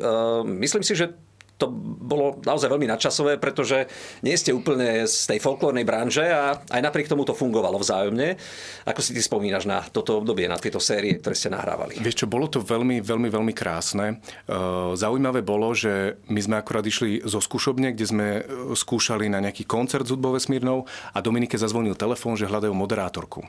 myslím 0.61 0.85
si, 0.85 0.93
že 0.93 1.17
to 1.63 1.71
bolo 2.03 2.43
naozaj 2.43 2.67
veľmi 2.67 2.91
nadčasové, 2.91 3.39
pretože 3.39 3.87
nie 4.27 4.35
ste 4.35 4.51
úplne 4.51 5.07
z 5.07 5.31
tej 5.31 5.39
folklórnej 5.39 5.87
branže 5.87 6.27
a 6.27 6.59
aj 6.59 6.83
napriek 6.83 7.07
tomu 7.07 7.23
to 7.23 7.39
fungovalo 7.39 7.79
vzájomne. 7.79 8.35
Ako 8.83 8.99
si 8.99 9.15
ty 9.15 9.23
spomínaš 9.23 9.71
na 9.71 9.79
toto 9.87 10.19
obdobie, 10.19 10.51
na 10.51 10.59
tieto 10.59 10.83
série, 10.83 11.15
ktoré 11.23 11.39
ste 11.39 11.55
nahrávali? 11.55 12.03
Vieš 12.03 12.25
čo, 12.25 12.27
bolo 12.27 12.51
to 12.51 12.59
veľmi, 12.59 12.99
veľmi, 12.99 13.31
veľmi 13.31 13.55
krásne. 13.55 14.19
E, 14.19 14.55
zaujímavé 14.99 15.47
bolo, 15.47 15.71
že 15.71 16.19
my 16.27 16.41
sme 16.43 16.57
akurát 16.59 16.83
išli 16.83 17.23
zo 17.23 17.39
skúšobne, 17.39 17.95
kde 17.95 18.07
sme 18.11 18.27
e, 18.39 18.43
skúšali 18.75 19.31
na 19.31 19.39
nejaký 19.39 19.63
koncert 19.63 20.11
s 20.11 20.11
hudbou 20.11 20.35
vesmírnou 20.35 20.83
a 21.15 21.19
Dominike 21.23 21.55
zazvonil 21.55 21.95
telefón, 21.95 22.35
že 22.35 22.51
hľadajú 22.51 22.75
moderátorku 22.75 23.47
e, 23.47 23.49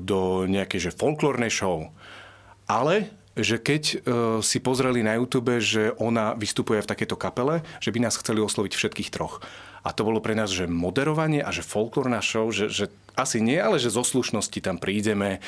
do 0.00 0.48
nejakej 0.48 0.88
že 0.88 0.90
folklórnej 0.96 1.52
show. 1.52 1.92
Ale 2.64 3.21
že 3.36 3.56
keď 3.56 3.82
uh, 3.84 3.98
si 4.44 4.60
pozreli 4.60 5.00
na 5.00 5.16
YouTube, 5.16 5.56
že 5.62 5.92
ona 5.96 6.36
vystupuje 6.36 6.84
v 6.84 6.90
takejto 6.90 7.16
kapele, 7.16 7.64
že 7.80 7.92
by 7.92 8.04
nás 8.04 8.18
chceli 8.20 8.44
osloviť 8.44 8.72
všetkých 8.76 9.12
troch. 9.12 9.40
A 9.82 9.90
to 9.90 10.06
bolo 10.06 10.22
pre 10.22 10.38
nás, 10.38 10.54
že 10.54 10.70
moderovanie 10.70 11.42
a 11.42 11.50
že 11.50 11.66
folklórna 11.66 12.22
show, 12.22 12.48
že, 12.54 12.70
že 12.70 12.86
asi 13.12 13.44
nie, 13.44 13.60
ale 13.60 13.76
že 13.76 13.92
zo 13.92 14.00
slušnosti 14.00 14.56
tam 14.64 14.80
prídeme, 14.80 15.36
e, 15.36 15.40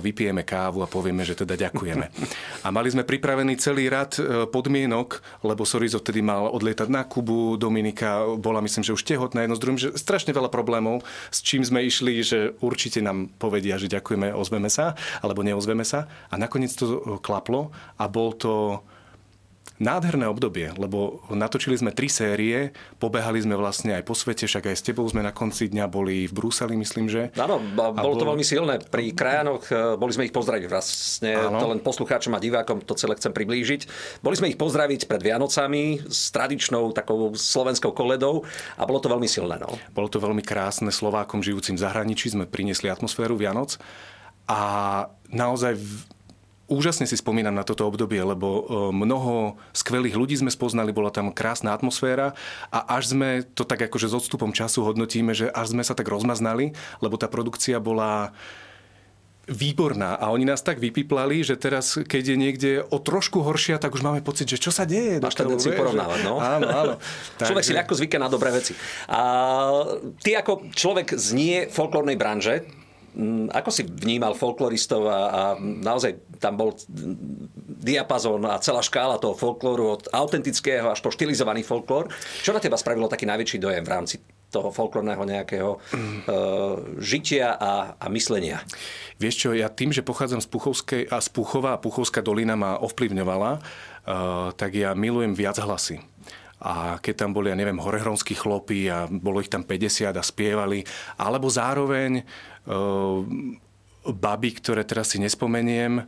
vypijeme 0.00 0.40
kávu 0.40 0.80
a 0.80 0.88
povieme, 0.88 1.20
že 1.20 1.36
teda 1.36 1.68
ďakujeme. 1.68 2.06
A 2.64 2.68
mali 2.72 2.88
sme 2.88 3.04
pripravený 3.04 3.60
celý 3.60 3.92
rad 3.92 4.16
e, 4.16 4.48
podmienok, 4.48 5.20
lebo 5.44 5.68
Sorizo 5.68 6.00
vtedy 6.00 6.24
mal 6.24 6.48
odlietať 6.48 6.88
na 6.88 7.04
Kubu, 7.04 7.60
Dominika 7.60 8.24
bola 8.40 8.64
myslím, 8.64 8.86
že 8.86 8.96
už 8.96 9.04
tehotná 9.04 9.44
jedno 9.44 9.56
z 9.56 9.62
druhým, 9.62 9.80
že 9.80 9.92
strašne 10.00 10.32
veľa 10.32 10.48
problémov, 10.48 11.04
s 11.28 11.44
čím 11.44 11.60
sme 11.60 11.84
išli, 11.84 12.24
že 12.24 12.56
určite 12.64 13.04
nám 13.04 13.28
povedia, 13.36 13.76
že 13.76 13.92
ďakujeme, 13.92 14.32
ozveme 14.32 14.72
sa, 14.72 14.96
alebo 15.20 15.44
neozveme 15.44 15.84
sa. 15.84 16.08
A 16.32 16.40
nakoniec 16.40 16.72
to 16.72 17.20
klaplo 17.20 17.68
a 18.00 18.08
bol 18.08 18.32
to 18.32 18.80
nádherné 19.82 20.30
obdobie, 20.30 20.70
lebo 20.78 21.26
natočili 21.34 21.74
sme 21.74 21.90
tri 21.90 22.06
série, 22.06 22.70
pobehali 23.02 23.42
sme 23.42 23.58
vlastne 23.58 23.98
aj 23.98 24.06
po 24.06 24.14
svete, 24.14 24.46
však 24.46 24.70
aj 24.70 24.76
s 24.78 24.86
tebou 24.86 25.02
sme 25.10 25.26
na 25.26 25.34
konci 25.34 25.66
dňa 25.66 25.90
boli 25.90 26.30
v 26.30 26.32
Bruseli, 26.32 26.78
myslím, 26.78 27.10
že. 27.10 27.34
Áno, 27.34 27.58
bolo 27.74 28.14
to 28.14 28.22
veľmi 28.22 28.46
silné. 28.46 28.78
Pri 28.78 29.10
krajanoch 29.10 29.66
e, 29.66 29.98
boli 29.98 30.14
sme 30.14 30.30
ich 30.30 30.34
pozdraviť 30.34 30.64
vlastne, 30.70 31.32
Áno. 31.34 31.58
to 31.58 31.66
len 31.74 31.82
poslucháčom 31.82 32.38
a 32.38 32.42
divákom 32.42 32.86
to 32.86 32.94
celé 32.94 33.18
chcem 33.18 33.34
priblížiť. 33.34 33.90
Boli 34.22 34.38
sme 34.38 34.54
ich 34.54 34.58
pozdraviť 34.58 35.10
pred 35.10 35.22
Vianocami 35.26 36.06
s 36.06 36.30
tradičnou 36.30 36.94
takou 36.94 37.34
slovenskou 37.34 37.90
koledou 37.90 38.46
a 38.78 38.86
bolo 38.86 39.02
to 39.02 39.10
veľmi 39.10 39.26
silné. 39.26 39.58
No. 39.58 39.74
Bolo 39.90 40.06
to 40.06 40.22
veľmi 40.22 40.46
krásne 40.46 40.94
Slovákom 40.94 41.42
žijúcim 41.42 41.74
v 41.74 41.82
zahraničí, 41.82 42.30
sme 42.30 42.46
priniesli 42.46 42.86
atmosféru 42.86 43.34
Vianoc 43.34 43.74
a 44.46 44.60
naozaj 45.32 45.74
Úžasne 46.64 47.04
si 47.04 47.20
spomínam 47.20 47.52
na 47.52 47.60
toto 47.60 47.84
obdobie, 47.84 48.24
lebo 48.24 48.48
e, 48.48 48.62
mnoho 48.96 49.60
skvelých 49.76 50.16
ľudí 50.16 50.36
sme 50.40 50.48
spoznali, 50.48 50.96
bola 50.96 51.12
tam 51.12 51.28
krásna 51.28 51.76
atmosféra 51.76 52.32
a 52.72 52.78
až 52.96 53.12
sme 53.12 53.44
to 53.52 53.68
tak 53.68 53.84
akože 53.84 54.08
s 54.08 54.16
odstupom 54.16 54.48
času 54.56 54.80
hodnotíme, 54.80 55.36
že 55.36 55.52
až 55.52 55.76
sme 55.76 55.84
sa 55.84 55.92
tak 55.92 56.08
rozmaznali, 56.08 56.72
lebo 57.04 57.20
tá 57.20 57.28
produkcia 57.28 57.76
bola 57.84 58.32
výborná 59.44 60.16
a 60.16 60.32
oni 60.32 60.48
nás 60.48 60.64
tak 60.64 60.80
vypiplali, 60.80 61.44
že 61.44 61.60
teraz, 61.60 62.00
keď 62.00 62.22
je 62.32 62.36
niekde 62.36 62.70
o 62.88 62.96
trošku 62.96 63.44
horšia, 63.44 63.76
tak 63.76 63.92
už 63.92 64.00
máme 64.00 64.24
pocit, 64.24 64.48
že 64.48 64.56
čo 64.56 64.72
sa 64.72 64.88
deje. 64.88 65.20
Máš 65.20 65.36
tendenciu 65.36 65.76
porovnávať, 65.76 66.18
no. 66.24 66.40
Áno, 66.40 66.68
áno. 66.72 66.94
človek 67.48 67.64
si 67.64 67.76
ľahko 67.76 67.92
zvyká 67.92 68.16
na 68.16 68.32
dobré 68.32 68.48
veci. 68.56 68.72
A 69.04 69.20
ty 70.24 70.32
ako 70.32 70.72
človek 70.72 71.12
znie 71.20 71.68
folklórnej 71.68 72.16
branže, 72.16 72.64
ako 73.54 73.70
si 73.70 73.86
vnímal 73.86 74.34
folkloristov 74.34 75.06
a, 75.06 75.20
a 75.30 75.42
naozaj 75.60 76.18
tam 76.42 76.58
bol 76.58 76.74
diapazón 77.84 78.42
a 78.50 78.58
celá 78.58 78.82
škála 78.82 79.22
toho 79.22 79.38
folklóru 79.38 79.94
od 79.94 80.02
autentického 80.10 80.90
až 80.90 80.98
po 80.98 81.14
štilizovaný 81.14 81.62
folklór. 81.62 82.10
Čo 82.42 82.50
na 82.50 82.58
teba 82.58 82.74
spravilo 82.74 83.06
taký 83.06 83.24
najväčší 83.30 83.58
dojem 83.62 83.86
v 83.86 83.92
rámci 83.92 84.16
toho 84.50 84.70
folklórneho 84.70 85.22
nejakého 85.26 85.78
mm. 85.78 85.98
uh, 85.98 86.18
žitia 87.02 87.54
a, 87.58 87.98
a 87.98 88.06
myslenia? 88.14 88.62
Vieš 89.18 89.34
čo, 89.34 89.48
ja 89.50 89.66
tým, 89.66 89.90
že 89.90 90.06
pochádzam 90.06 90.38
z 90.42 90.48
Puchovskej 90.50 91.02
a 91.10 91.18
z 91.18 91.28
Puchova 91.30 91.74
a 91.74 91.82
Puchovská 91.82 92.22
dolina 92.22 92.54
ma 92.54 92.78
ovplyvňovala, 92.78 93.50
uh, 93.58 94.54
tak 94.54 94.78
ja 94.78 94.94
milujem 94.94 95.34
viac 95.34 95.58
hlasy 95.58 96.02
a 96.62 97.02
keď 97.02 97.14
tam 97.26 97.30
boli, 97.34 97.50
ja 97.50 97.58
neviem, 97.58 97.80
horehronskí 97.80 98.38
chlopy 98.38 98.86
a 98.86 99.10
bolo 99.10 99.42
ich 99.42 99.50
tam 99.50 99.66
50 99.66 100.14
a 100.14 100.22
spievali, 100.22 100.86
alebo 101.18 101.50
zároveň 101.50 102.22
uh, 102.70 103.20
baby, 104.12 104.50
ktoré 104.60 104.84
teraz 104.84 105.12
si 105.12 105.18
nespomeniem, 105.18 106.04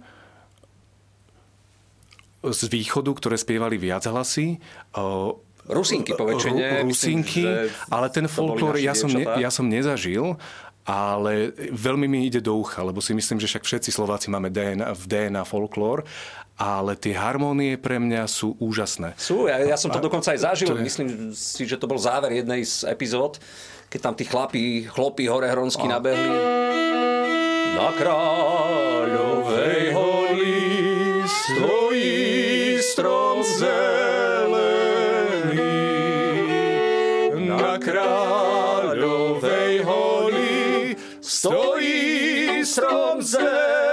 z 2.46 2.62
východu, 2.70 3.10
ktoré 3.10 3.34
spievali 3.34 3.74
viac 3.80 4.06
hlasy. 4.06 4.60
Rusinky 5.66 6.14
po 6.14 6.30
väčšine. 6.30 6.86
Rusinky, 6.86 7.42
ale 7.90 8.06
ten 8.14 8.30
folklór 8.30 8.78
ja 8.78 8.94
som, 8.94 9.10
ne, 9.10 9.26
ja 9.26 9.50
som 9.50 9.66
nezažil 9.66 10.38
ale 10.86 11.50
veľmi 11.74 12.06
mi 12.06 12.30
ide 12.30 12.38
do 12.38 12.54
ucha, 12.62 12.86
lebo 12.86 13.02
si 13.02 13.10
myslím, 13.10 13.42
že 13.42 13.50
však 13.50 13.66
všetci 13.66 13.90
Slováci 13.90 14.30
máme 14.30 14.54
DNA, 14.54 14.94
v 14.94 15.04
DNA 15.10 15.42
folklór, 15.42 16.06
ale 16.56 16.94
tie 16.94 17.12
harmónie 17.12 17.74
pre 17.76 17.98
mňa 17.98 18.24
sú 18.30 18.54
úžasné. 18.62 19.18
Sú, 19.18 19.50
ja, 19.50 19.58
ja 19.60 19.76
som 19.76 19.90
to 19.90 19.98
dokonca 19.98 20.30
aj 20.32 20.46
zažil, 20.46 20.70
je... 20.72 20.86
myslím 20.86 21.08
si, 21.34 21.66
že 21.66 21.76
to 21.76 21.90
bol 21.90 21.98
záver 21.98 22.38
jednej 22.38 22.62
z 22.62 22.86
epizód, 22.86 23.42
keď 23.90 24.00
tam 24.00 24.14
tí 24.14 24.24
chlapí, 24.24 24.86
chlopí 24.86 25.26
hore 25.26 25.50
hronsky 25.50 25.90
nabehli. 25.90 26.30
Na 27.76 27.92
kráľovej 27.92 29.82
holi 29.92 30.56
stojí 31.26 32.16
strom 32.80 33.42
zelený. 33.42 33.95
Stojí 42.76 43.85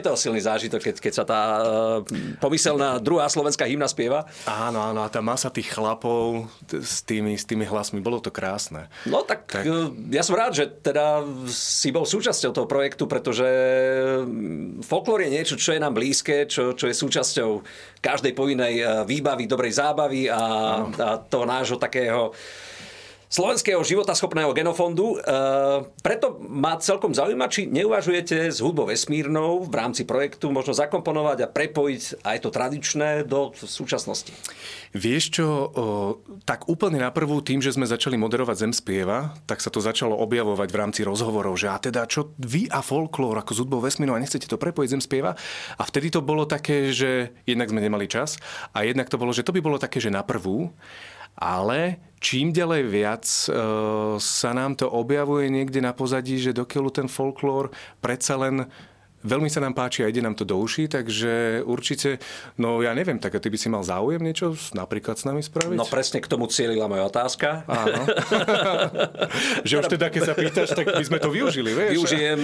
je 0.00 0.08
to 0.08 0.16
silný 0.16 0.40
zážitok, 0.40 0.80
keď, 0.80 0.96
keď 0.96 1.12
sa 1.12 1.24
tá 1.28 1.40
uh, 1.60 1.64
pomyselná 2.40 2.96
druhá 2.96 3.28
slovenská 3.28 3.68
hymna 3.68 3.86
spieva. 3.86 4.24
Áno, 4.48 4.80
áno, 4.80 5.04
a 5.04 5.12
tá 5.12 5.20
masa 5.20 5.52
tých 5.52 5.68
chlapov 5.68 6.48
s 6.72 7.04
tými, 7.04 7.36
s 7.36 7.44
tými 7.44 7.68
hlasmi, 7.68 8.00
bolo 8.00 8.18
to 8.18 8.32
krásne. 8.32 8.88
No 9.04 9.20
tak, 9.20 9.44
tak 9.46 9.68
ja 10.08 10.22
som 10.24 10.34
rád, 10.40 10.56
že 10.56 10.64
teda 10.72 11.20
si 11.52 11.92
bol 11.92 12.08
súčasťou 12.08 12.56
toho 12.56 12.66
projektu, 12.66 13.04
pretože 13.04 13.46
folklór 14.88 15.28
je 15.28 15.34
niečo, 15.36 15.54
čo 15.60 15.76
je 15.76 15.82
nám 15.84 15.92
blízke, 15.92 16.48
čo, 16.48 16.72
čo 16.72 16.88
je 16.88 16.96
súčasťou 16.96 17.50
každej 18.00 18.32
povinnej 18.32 19.04
výbavy, 19.04 19.44
dobrej 19.44 19.76
zábavy 19.76 20.32
a, 20.32 20.42
a 20.88 21.08
toho 21.20 21.44
nášho 21.44 21.76
takého 21.76 22.32
slovenského 23.30 23.78
životaschopného 23.86 24.50
genofondu. 24.50 25.14
E, 25.14 25.18
preto 26.02 26.42
ma 26.42 26.74
celkom 26.82 27.14
zaujíma, 27.14 27.46
či 27.46 27.70
neuvažujete 27.70 28.50
s 28.50 28.58
hudbou 28.58 28.90
vesmírnou 28.90 29.62
v 29.62 29.74
rámci 29.74 30.02
projektu 30.02 30.50
možno 30.50 30.74
zakomponovať 30.74 31.46
a 31.46 31.48
prepojiť 31.48 32.26
aj 32.26 32.36
to 32.42 32.50
tradičné 32.50 33.22
do 33.22 33.54
súčasnosti. 33.54 34.34
Vieš 34.90 35.24
čo, 35.38 35.46
o, 35.46 35.68
tak 36.42 36.66
úplne 36.66 36.98
na 36.98 37.14
prvú 37.14 37.38
tým, 37.38 37.62
že 37.62 37.70
sme 37.70 37.86
začali 37.86 38.18
moderovať 38.18 38.66
Zem 38.66 38.74
spieva, 38.74 39.38
tak 39.46 39.62
sa 39.62 39.70
to 39.70 39.78
začalo 39.78 40.18
objavovať 40.18 40.66
v 40.66 40.80
rámci 40.82 41.00
rozhovorov, 41.06 41.54
že 41.54 41.70
a 41.70 41.78
teda 41.78 42.10
čo 42.10 42.34
vy 42.42 42.66
a 42.66 42.82
folklór 42.82 43.38
ako 43.38 43.54
s 43.54 43.60
hudbou 43.62 43.78
vesmírnou 43.78 44.18
a 44.18 44.22
nechcete 44.22 44.50
to 44.50 44.58
prepojiť 44.58 44.90
Zem 44.98 45.02
spieva? 45.06 45.38
A 45.78 45.82
vtedy 45.86 46.10
to 46.10 46.18
bolo 46.18 46.42
také, 46.50 46.90
že 46.90 47.30
jednak 47.46 47.70
sme 47.70 47.78
nemali 47.78 48.10
čas 48.10 48.42
a 48.74 48.82
jednak 48.82 49.06
to 49.06 49.14
bolo, 49.14 49.30
že 49.30 49.46
to 49.46 49.54
by 49.54 49.62
bolo 49.62 49.78
také, 49.78 50.02
že 50.02 50.10
na 50.10 50.26
prvú 50.26 50.74
ale 51.40 51.96
čím 52.20 52.52
ďalej 52.52 52.82
viac 52.86 53.24
e, 53.24 53.48
sa 54.20 54.50
nám 54.52 54.76
to 54.76 54.86
objavuje 54.86 55.48
niekde 55.48 55.80
na 55.80 55.96
pozadí, 55.96 56.36
že 56.36 56.52
dokiaľu 56.52 56.90
ten 56.92 57.08
folklór 57.08 57.72
predsa 58.04 58.36
len 58.36 58.68
Veľmi 59.20 59.52
sa 59.52 59.60
nám 59.60 59.76
páči 59.76 60.00
a 60.00 60.08
ide 60.08 60.24
nám 60.24 60.32
to 60.32 60.48
do 60.48 60.56
uší, 60.56 60.88
takže 60.88 61.60
určite, 61.68 62.16
no 62.56 62.80
ja 62.80 62.96
neviem, 62.96 63.20
tak 63.20 63.36
ty 63.36 63.52
by 63.52 63.58
si 63.60 63.68
mal 63.68 63.84
záujem 63.84 64.16
niečo 64.16 64.56
napríklad 64.72 65.20
s 65.20 65.28
nami 65.28 65.44
spraviť? 65.44 65.76
No 65.76 65.84
presne 65.84 66.24
k 66.24 66.28
tomu 66.28 66.48
cieľila 66.48 66.88
moja 66.88 67.04
otázka. 67.04 67.68
Áno. 67.68 68.08
že 69.68 69.76
už 69.76 69.92
teda, 69.92 70.08
keď 70.08 70.22
sa 70.24 70.32
pýtaš, 70.32 70.72
tak 70.72 70.88
by 70.96 71.04
sme 71.04 71.20
to 71.20 71.28
využili, 71.28 71.68
vieš? 71.68 71.92
Využijem 72.00 72.40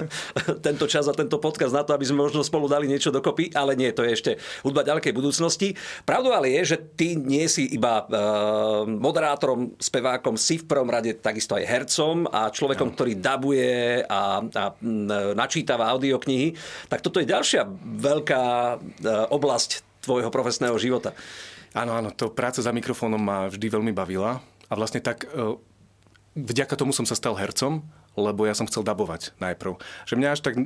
tento 0.66 0.88
čas 0.88 1.04
a 1.04 1.12
tento 1.12 1.36
podcast 1.36 1.76
na 1.76 1.84
to, 1.84 1.92
aby 1.92 2.08
sme 2.08 2.24
možno 2.24 2.40
spolu 2.40 2.64
dali 2.64 2.88
niečo 2.88 3.12
dokopy, 3.12 3.52
ale 3.52 3.76
nie, 3.76 3.92
to 3.92 4.00
je 4.00 4.16
ešte 4.16 4.30
hudba 4.64 4.88
ďalekej 4.88 5.12
budúcnosti. 5.12 5.76
Pravdou 6.08 6.32
ale 6.32 6.48
je, 6.56 6.72
že 6.72 6.76
ty 6.96 7.12
nie 7.12 7.44
si 7.44 7.68
iba 7.76 8.08
uh, 8.08 8.88
moderátorom, 8.88 9.76
spevákom, 9.76 10.40
si 10.40 10.56
v 10.56 10.64
prvom 10.64 10.88
rade 10.88 11.12
takisto 11.20 11.60
aj 11.60 11.64
hercom 11.68 12.24
a 12.32 12.48
človekom, 12.48 12.88
no. 12.88 12.94
ktorý 12.96 13.12
dabuje 13.20 14.00
a, 14.08 14.40
a 14.40 14.64
načítava 15.36 15.92
audio 15.92 16.05
audioknihy, 16.06 16.54
tak 16.86 17.02
toto 17.02 17.18
je 17.18 17.26
ďalšia 17.26 17.66
veľká 17.98 18.42
e, 18.42 18.76
oblasť 19.34 19.82
tvojho 20.06 20.30
profesného 20.30 20.78
života. 20.78 21.10
Áno, 21.74 21.92
áno, 21.98 22.14
to 22.14 22.30
práca 22.30 22.62
za 22.62 22.70
mikrofónom 22.70 23.18
ma 23.18 23.50
vždy 23.50 23.66
veľmi 23.68 23.90
bavila 23.90 24.38
a 24.70 24.72
vlastne 24.78 25.02
tak 25.02 25.26
e, 25.26 25.58
vďaka 26.38 26.78
tomu 26.78 26.94
som 26.94 27.04
sa 27.04 27.18
stal 27.18 27.34
hercom, 27.34 27.82
lebo 28.16 28.48
ja 28.48 28.56
som 28.56 28.64
chcel 28.64 28.86
dabovať 28.86 29.36
najprv. 29.42 29.76
Že 30.08 30.14
mňa 30.16 30.28
až 30.32 30.40
tak 30.40 30.54
e, 30.56 30.64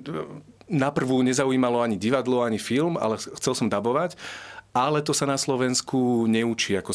naprvú 0.70 1.18
nezaujímalo 1.24 1.82
ani 1.82 1.98
divadlo, 1.98 2.46
ani 2.46 2.60
film, 2.60 2.94
ale 3.00 3.18
chcel 3.18 3.56
som 3.56 3.66
dabovať. 3.66 4.14
Ale 4.70 5.02
to 5.02 5.10
sa 5.10 5.26
na 5.26 5.34
Slovensku 5.34 6.30
neučí 6.30 6.78
ako 6.78 6.94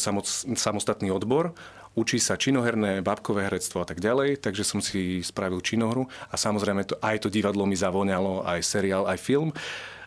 samostatný 0.56 1.12
odbor 1.12 1.52
učí 1.96 2.20
sa 2.20 2.36
činoherné, 2.36 3.00
babkové 3.00 3.48
herectvo 3.48 3.82
a 3.82 3.88
tak 3.88 4.04
ďalej, 4.04 4.44
takže 4.44 4.62
som 4.62 4.84
si 4.84 5.24
spravil 5.24 5.64
činohru 5.64 6.04
a 6.28 6.36
samozrejme 6.36 6.84
to, 6.84 6.94
aj 7.00 7.24
to 7.24 7.32
divadlo 7.32 7.64
mi 7.64 7.74
zavoňalo, 7.74 8.44
aj 8.44 8.60
seriál, 8.60 9.08
aj 9.08 9.18
film. 9.18 9.50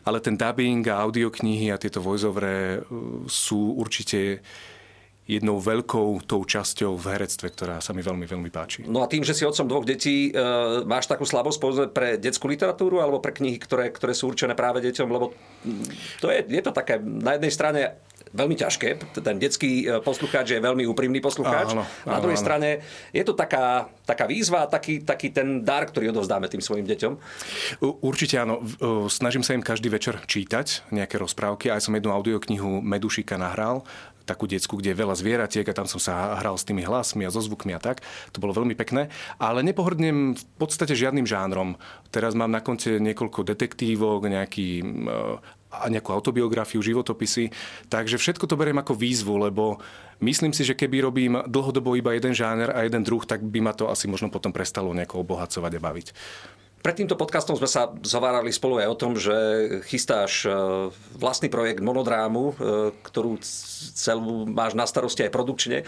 Ale 0.06 0.24
ten 0.24 0.38
dubbing 0.38 0.86
a 0.88 1.04
audioknihy 1.04 1.74
a 1.74 1.82
tieto 1.82 2.00
voiceovere 2.00 2.80
uh, 2.80 3.26
sú 3.28 3.76
určite 3.76 4.40
jednou 5.30 5.62
veľkou 5.62 6.26
tou 6.26 6.42
časťou 6.42 6.98
v 6.98 7.06
herectve, 7.14 7.54
ktorá 7.54 7.78
sa 7.78 7.94
mi 7.94 8.02
veľmi, 8.02 8.26
veľmi 8.26 8.50
páči. 8.50 8.82
No 8.90 9.06
a 9.06 9.08
tým, 9.08 9.22
že 9.22 9.38
si 9.38 9.46
otcom 9.46 9.70
dvoch 9.70 9.86
detí, 9.86 10.34
e, 10.34 10.42
máš 10.90 11.06
takú 11.06 11.22
slabosť 11.22 11.94
pre 11.94 12.18
detskú 12.18 12.50
literatúru 12.50 12.98
alebo 12.98 13.22
pre 13.22 13.38
knihy, 13.38 13.62
ktoré, 13.62 13.94
ktoré 13.94 14.18
sú 14.18 14.34
určené 14.34 14.58
práve 14.58 14.82
deťom, 14.82 15.06
lebo 15.06 15.38
to 16.18 16.34
je, 16.34 16.50
je 16.50 16.62
to 16.66 16.74
také 16.74 16.98
na 16.98 17.38
jednej 17.38 17.54
strane 17.54 17.82
veľmi 18.34 18.56
ťažké. 18.58 18.88
Ten 19.22 19.38
detský 19.42 19.86
e, 19.86 20.02
poslucháč 20.02 20.58
je 20.58 20.60
veľmi 20.62 20.86
úprimný 20.86 21.22
poslucháč. 21.22 21.74
Áno, 21.74 21.86
áno, 21.86 22.10
Na 22.10 22.20
druhej 22.22 22.38
áno. 22.38 22.46
strane 22.46 22.70
je 23.14 23.24
to 23.26 23.34
taká, 23.34 23.90
taká 24.06 24.26
výzva, 24.30 24.70
taký, 24.70 25.02
taký 25.02 25.34
ten 25.34 25.66
dar, 25.66 25.86
ktorý 25.86 26.14
odovzdáme 26.14 26.46
tým 26.50 26.62
svojim 26.62 26.86
deťom. 26.86 27.14
Určite 27.82 28.42
áno. 28.42 28.62
Snažím 29.10 29.42
sa 29.42 29.58
im 29.58 29.66
každý 29.66 29.90
večer 29.90 30.22
čítať 30.26 30.90
nejaké 30.94 31.18
rozprávky. 31.18 31.74
Aj 31.74 31.82
som 31.82 31.94
jednu 31.98 32.14
audioknihu 32.14 32.82
Medušika 32.86 33.38
nahral 33.38 33.82
takú 34.30 34.46
decku, 34.46 34.78
kde 34.78 34.94
je 34.94 35.02
veľa 35.02 35.18
zvieratiek 35.18 35.66
a 35.66 35.74
tam 35.74 35.90
som 35.90 35.98
sa 35.98 36.38
hral 36.38 36.54
s 36.54 36.68
tými 36.70 36.86
hlasmi 36.86 37.26
a 37.26 37.34
so 37.34 37.42
zvukmi 37.42 37.74
a 37.74 37.82
tak. 37.82 38.06
To 38.32 38.38
bolo 38.38 38.54
veľmi 38.54 38.78
pekné. 38.78 39.10
Ale 39.42 39.66
nepohrdnem 39.66 40.38
v 40.38 40.44
podstate 40.62 40.94
žiadnym 40.94 41.26
žánrom. 41.26 41.82
Teraz 42.14 42.38
mám 42.38 42.54
na 42.54 42.62
konci 42.62 43.02
niekoľko 43.02 43.42
detektívok, 43.50 44.30
nejaký 44.30 44.86
a 45.70 45.86
nejakú 45.86 46.10
autobiografiu, 46.10 46.82
životopisy. 46.82 47.54
Takže 47.94 48.18
všetko 48.18 48.50
to 48.50 48.58
beriem 48.58 48.82
ako 48.82 48.98
výzvu, 48.98 49.38
lebo 49.38 49.78
myslím 50.18 50.50
si, 50.50 50.66
že 50.66 50.74
keby 50.74 50.98
robím 51.06 51.34
dlhodobo 51.46 51.94
iba 51.94 52.18
jeden 52.18 52.34
žáner 52.34 52.74
a 52.74 52.82
jeden 52.82 53.06
druh, 53.06 53.22
tak 53.22 53.46
by 53.46 53.62
ma 53.62 53.74
to 53.78 53.86
asi 53.86 54.10
možno 54.10 54.34
potom 54.34 54.50
prestalo 54.50 54.90
nejako 54.98 55.22
obohacovať 55.22 55.72
a 55.78 55.84
baviť. 55.84 56.08
Pred 56.80 56.96
týmto 56.96 57.20
podcastom 57.20 57.60
sme 57.60 57.68
sa 57.68 57.92
zhovárali 58.08 58.56
spolu 58.56 58.80
aj 58.80 58.88
o 58.88 58.96
tom, 58.96 59.12
že 59.20 59.36
chystáš 59.84 60.48
e, 60.48 60.52
vlastný 61.20 61.52
projekt 61.52 61.84
monodrámu, 61.84 62.44
e, 62.50 62.54
ktorú 63.04 63.36
celú 64.00 64.48
máš 64.48 64.80
na 64.80 64.88
starosti 64.88 65.28
aj 65.28 65.36
produkčne. 65.36 65.84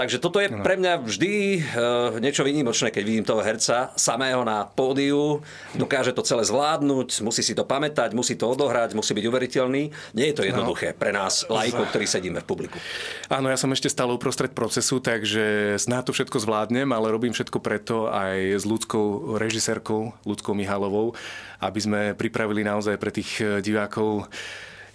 Takže 0.00 0.16
toto 0.16 0.40
je 0.40 0.48
pre 0.48 0.80
mňa 0.80 1.04
vždy 1.04 1.32
uh, 1.60 2.16
niečo 2.24 2.40
výnimočné, 2.40 2.88
keď 2.88 3.02
vidím 3.04 3.20
toho 3.20 3.44
herca 3.44 3.92
samého 4.00 4.40
na 4.48 4.64
pódiu, 4.64 5.44
dokáže 5.76 6.16
to 6.16 6.24
celé 6.24 6.40
zvládnuť, 6.48 7.20
musí 7.20 7.44
si 7.44 7.52
to 7.52 7.68
pamätať, 7.68 8.16
musí 8.16 8.32
to 8.32 8.48
odohrať, 8.48 8.96
musí 8.96 9.12
byť 9.12 9.24
uveriteľný. 9.28 9.92
Nie 10.16 10.32
je 10.32 10.40
to 10.40 10.48
jednoduché 10.48 10.96
no. 10.96 11.04
pre 11.04 11.12
nás, 11.12 11.44
lajkov, 11.52 11.92
ktorí 11.92 12.08
sedíme 12.08 12.40
v 12.40 12.48
publiku. 12.48 12.80
Áno, 13.28 13.52
ja 13.52 13.60
som 13.60 13.68
ešte 13.76 13.92
stále 13.92 14.16
uprostred 14.16 14.56
procesu, 14.56 15.04
takže 15.04 15.76
snáď 15.76 16.08
to 16.08 16.16
všetko 16.16 16.48
zvládnem, 16.48 16.88
ale 16.96 17.12
robím 17.12 17.36
všetko 17.36 17.60
preto 17.60 18.08
aj 18.08 18.56
s 18.56 18.64
ľudskou 18.64 19.36
režisérkou, 19.36 20.16
ľudskou 20.24 20.56
Mihalovou, 20.56 21.12
aby 21.60 21.76
sme 21.76 22.00
pripravili 22.16 22.64
naozaj 22.64 22.96
pre 22.96 23.12
tých 23.12 23.60
divákov 23.60 24.32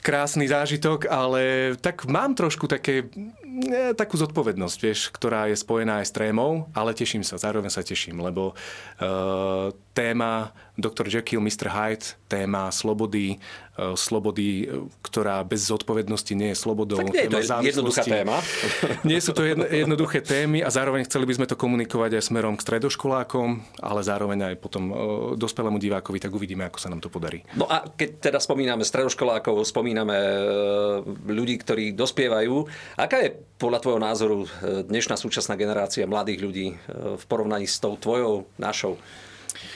krásny 0.06 0.46
zážitok, 0.46 1.10
ale 1.10 1.74
tak 1.82 2.06
mám 2.06 2.38
trošku 2.38 2.70
také, 2.70 3.10
takú 3.96 4.16
zodpovednosť, 4.20 4.78
vieš, 4.84 5.00
ktorá 5.16 5.48
je 5.48 5.58
spojená 5.60 6.04
aj 6.04 6.12
s 6.12 6.16
trémou, 6.16 6.68
ale 6.76 6.92
teším 6.98 7.24
sa, 7.24 7.40
zároveň 7.40 7.72
sa 7.72 7.86
teším, 7.86 8.20
lebo 8.20 8.52
uh, 8.52 9.72
téma 9.96 10.52
Dr. 10.76 11.08
Jekyll, 11.08 11.40
Mr. 11.40 11.72
Hyde, 11.72 12.20
téma 12.28 12.68
slobody, 12.68 13.40
e, 13.80 13.96
slobody, 13.96 14.68
e, 14.68 14.92
ktorá 15.00 15.40
bez 15.48 15.72
zodpovednosti 15.72 16.36
nie 16.36 16.52
je 16.52 16.58
slobodou. 16.60 17.00
Tak 17.00 17.16
nie 17.16 17.24
je 17.24 17.32
to 17.32 17.40
jednoduchá 17.64 18.04
téma. 18.04 18.44
Nie 19.08 19.24
sú 19.24 19.32
to 19.32 19.48
jednoduché 19.48 20.20
témy 20.20 20.60
a 20.60 20.68
zároveň 20.68 21.08
chceli 21.08 21.24
by 21.24 21.34
sme 21.40 21.48
to 21.48 21.56
komunikovať 21.56 22.20
aj 22.20 22.24
smerom 22.28 22.60
k 22.60 22.66
stredoškolákom, 22.68 23.80
ale 23.80 24.02
zároveň 24.04 24.52
aj 24.52 24.56
potom 24.60 24.84
e, 24.92 24.94
dospelému 25.40 25.80
divákovi, 25.80 26.20
tak 26.20 26.36
uvidíme, 26.36 26.68
ako 26.68 26.78
sa 26.84 26.92
nám 26.92 27.00
to 27.00 27.08
podarí. 27.08 27.48
No 27.56 27.64
a 27.72 27.88
keď 27.88 28.20
teda 28.20 28.40
spomíname 28.44 28.84
stredoškolákov, 28.84 29.64
spomíname 29.64 30.18
ľudí, 31.32 31.56
ktorí 31.64 31.96
dospievajú, 31.96 32.68
aká 33.00 33.24
je 33.24 33.40
podľa 33.56 33.80
tvojho 33.80 34.02
názoru 34.04 34.38
dnešná 34.92 35.16
súčasná 35.16 35.56
generácia 35.56 36.04
mladých 36.04 36.40
ľudí 36.44 36.68
v 36.92 37.24
porovnaní 37.32 37.64
s 37.64 37.80
tou 37.80 37.96
tvojou, 37.96 38.44
našou? 38.60 39.00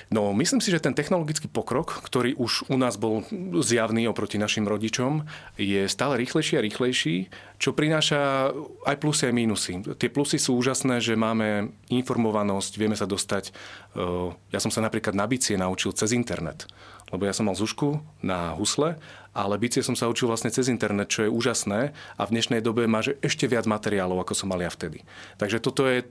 No, 0.09 0.33
myslím 0.33 0.57
si, 0.57 0.73
že 0.73 0.81
ten 0.81 0.97
technologický 0.97 1.45
pokrok, 1.45 2.01
ktorý 2.01 2.33
už 2.33 2.65
u 2.65 2.81
nás 2.81 2.97
bol 2.97 3.21
zjavný 3.61 4.09
oproti 4.09 4.41
našim 4.41 4.65
rodičom, 4.65 5.29
je 5.53 5.85
stále 5.85 6.17
rýchlejší 6.17 6.57
a 6.57 6.65
rýchlejší, 6.65 7.15
čo 7.61 7.77
prináša 7.77 8.49
aj 8.89 8.95
plusy, 8.97 9.29
aj 9.29 9.37
mínusy. 9.37 9.73
Tie 10.01 10.09
plusy 10.09 10.41
sú 10.41 10.57
úžasné, 10.57 10.97
že 10.97 11.13
máme 11.13 11.69
informovanosť, 11.93 12.81
vieme 12.81 12.97
sa 12.97 13.05
dostať. 13.05 13.53
Eh, 13.53 14.33
ja 14.49 14.57
som 14.57 14.73
sa 14.73 14.81
napríklad 14.81 15.13
na 15.13 15.29
bicie 15.29 15.53
naučil 15.53 15.93
cez 15.93 16.09
internet 16.09 16.65
lebo 17.09 17.25
ja 17.25 17.33
som 17.33 17.49
mal 17.49 17.57
zušku 17.57 18.01
na 18.21 18.53
husle, 18.53 18.97
ale 19.33 19.61
bicie 19.61 19.85
som 19.85 19.93
sa 19.93 20.09
učil 20.09 20.29
vlastne 20.29 20.49
cez 20.49 20.67
internet, 20.67 21.11
čo 21.11 21.25
je 21.25 21.33
úžasné 21.33 21.93
a 22.17 22.21
v 22.25 22.33
dnešnej 22.33 22.61
dobe 22.65 22.89
máš 22.89 23.13
ešte 23.21 23.45
viac 23.45 23.69
materiálov, 23.69 24.21
ako 24.21 24.33
som 24.33 24.49
mal 24.49 24.61
ja 24.61 24.71
vtedy. 24.71 25.05
Takže 25.37 25.61
toto 25.61 25.85
je 25.85 26.05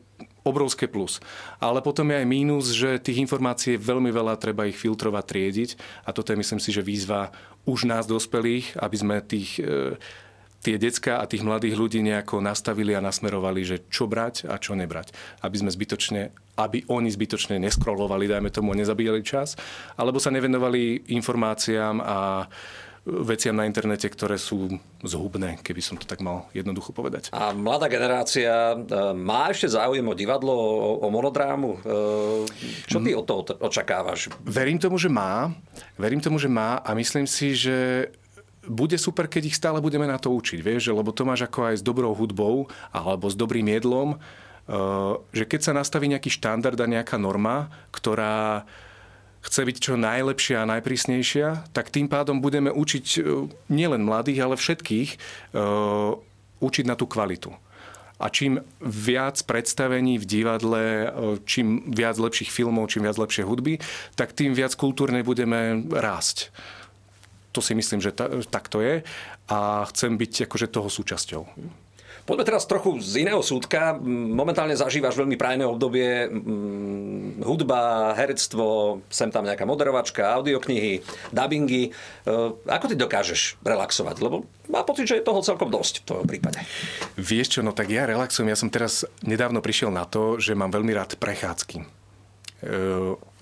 obrovské 0.46 0.88
plus. 0.88 1.20
Ale 1.58 1.84
potom 1.84 2.08
je 2.08 2.20
aj 2.22 2.26
mínus, 2.26 2.72
že 2.72 3.02
tých 3.02 3.20
informácií 3.22 3.76
je 3.76 3.84
veľmi 3.84 4.08
veľa, 4.08 4.40
treba 4.40 4.66
ich 4.66 4.78
filtrovať, 4.78 5.25
triediť 5.28 5.70
a 6.06 6.14
toto 6.14 6.32
je 6.32 6.40
myslím 6.40 6.60
si, 6.62 6.70
že 6.72 6.87
výzva 6.87 7.34
už 7.68 7.84
nás 7.84 8.08
dospelých, 8.08 8.80
aby 8.80 8.96
sme 8.96 9.16
tých 9.20 9.60
e, 9.60 10.00
tie 10.58 10.75
decka 10.75 11.22
a 11.22 11.28
tých 11.30 11.46
mladých 11.46 11.78
ľudí 11.78 12.02
nejako 12.02 12.42
nastavili 12.42 12.90
a 12.94 13.04
nasmerovali, 13.04 13.62
že 13.62 13.76
čo 13.87 14.10
brať 14.10 14.50
a 14.50 14.58
čo 14.58 14.75
nebrať. 14.75 15.14
Aby 15.38 15.56
sme 15.62 15.70
zbytočne, 15.70 16.34
aby 16.58 16.82
oni 16.90 17.08
zbytočne 17.14 17.62
neskrolovali, 17.62 18.26
dajme 18.26 18.50
tomu, 18.50 18.75
nezabíjali 18.75 19.22
čas, 19.22 19.54
alebo 19.94 20.18
sa 20.18 20.34
nevenovali 20.34 21.14
informáciám 21.14 22.02
a 22.02 22.18
veciam 23.24 23.56
na 23.56 23.64
internete, 23.64 24.06
ktoré 24.06 24.36
sú 24.36 24.78
zhubné, 25.00 25.56
keby 25.64 25.80
som 25.80 25.96
to 25.96 26.04
tak 26.04 26.20
mal 26.20 26.46
jednoducho 26.52 26.92
povedať. 26.92 27.32
A 27.32 27.56
mladá 27.56 27.88
generácia 27.88 28.76
e, 28.76 28.76
má 29.16 29.48
ešte 29.48 29.72
záujem 29.72 30.04
o 30.04 30.14
divadlo, 30.14 30.52
o, 30.52 31.02
o 31.02 31.08
monodrámu? 31.08 31.70
E, 31.74 31.78
čo 32.84 33.00
ty 33.00 33.16
od 33.16 33.24
toho 33.24 33.42
očakávaš? 33.64 34.28
Verím 34.44 34.76
tomu, 34.76 35.00
že 35.00 35.08
má. 35.08 35.48
Verím 35.96 36.20
tomu, 36.20 36.36
že 36.36 36.46
má 36.46 36.84
a 36.84 36.92
myslím 36.92 37.24
si, 37.24 37.56
že 37.56 38.08
bude 38.68 39.00
super, 39.00 39.26
keď 39.26 39.42
ich 39.48 39.56
stále 39.56 39.80
budeme 39.80 40.04
na 40.04 40.20
to 40.20 40.28
učiť, 40.28 40.60
vieš, 40.60 40.92
lebo 40.92 41.10
to 41.10 41.24
máš 41.24 41.48
ako 41.48 41.72
aj 41.72 41.80
s 41.80 41.82
dobrou 41.82 42.12
hudbou 42.12 42.68
alebo 42.92 43.26
s 43.26 43.34
dobrým 43.34 43.64
jedlom, 43.72 44.14
eh, 44.14 45.12
že 45.32 45.48
keď 45.48 45.60
sa 45.64 45.72
nastaví 45.72 46.06
nejaký 46.12 46.28
štandard 46.28 46.76
a 46.78 46.86
nejaká 46.86 47.16
norma, 47.16 47.72
ktorá 47.90 48.68
chce 49.45 49.61
byť 49.64 49.76
čo 49.78 49.95
najlepšia 49.95 50.62
a 50.62 50.71
najprísnejšia, 50.78 51.73
tak 51.73 51.95
tým 51.95 52.11
pádom 52.11 52.42
budeme 52.42 52.71
učiť 52.73 53.07
eh, 53.18 53.23
nielen 53.71 54.02
mladých, 54.02 54.38
ale 54.45 54.54
všetkých 54.57 55.09
eh, 55.14 56.11
učiť 56.59 56.85
na 56.87 56.95
tú 56.99 57.07
kvalitu. 57.07 57.54
A 58.18 58.35
čím 58.35 58.66
viac 58.83 59.38
predstavení 59.47 60.18
v 60.18 60.26
divadle, 60.26 61.07
čím 61.47 61.87
viac 61.87 62.18
lepších 62.18 62.50
filmov, 62.50 62.90
čím 62.90 63.07
viac 63.07 63.14
lepšie 63.14 63.47
hudby, 63.47 63.78
tak 64.18 64.35
tým 64.35 64.59
viac 64.59 64.75
kultúrne 64.75 65.23
budeme 65.23 65.87
rásť 65.87 66.50
to 67.52 67.61
si 67.61 67.75
myslím, 67.75 68.00
že 68.00 68.14
ta, 68.14 68.30
tak 68.47 68.71
to 68.71 68.78
je 68.78 69.02
a 69.50 69.59
chcem 69.90 70.14
byť 70.14 70.47
akože 70.47 70.66
toho 70.71 70.87
súčasťou. 70.87 71.42
Poďme 72.28 72.44
teraz 72.44 72.68
trochu 72.68 73.00
z 73.00 73.24
iného 73.24 73.40
súdka. 73.40 73.96
Momentálne 74.05 74.76
zažívaš 74.76 75.16
veľmi 75.16 75.40
prajné 75.40 75.64
obdobie. 75.64 76.29
Hudba, 77.40 78.12
herectvo, 78.20 79.00
sem 79.09 79.33
tam 79.33 79.48
nejaká 79.48 79.64
moderovačka, 79.64 80.37
audioknihy, 80.37 81.00
dubbingy. 81.33 81.88
E, 81.88 81.90
ako 82.68 82.85
ty 82.92 82.94
dokážeš 83.00 83.57
relaxovať? 83.64 84.20
Lebo 84.20 84.44
má 84.68 84.85
pocit, 84.85 85.09
že 85.09 85.16
je 85.16 85.24
toho 85.24 85.40
celkom 85.40 85.72
dosť 85.72 86.05
v 86.05 86.07
tvojom 86.12 86.26
prípade. 86.29 86.61
Vieš 87.16 87.57
čo, 87.57 87.61
no 87.64 87.72
tak 87.72 87.88
ja 87.88 88.05
relaxujem. 88.05 88.52
Ja 88.52 88.61
som 88.61 88.68
teraz 88.68 89.09
nedávno 89.24 89.64
prišiel 89.64 89.88
na 89.88 90.05
to, 90.05 90.37
že 90.37 90.52
mám 90.52 90.68
veľmi 90.68 90.92
rád 90.92 91.16
prechádzky 91.16 91.97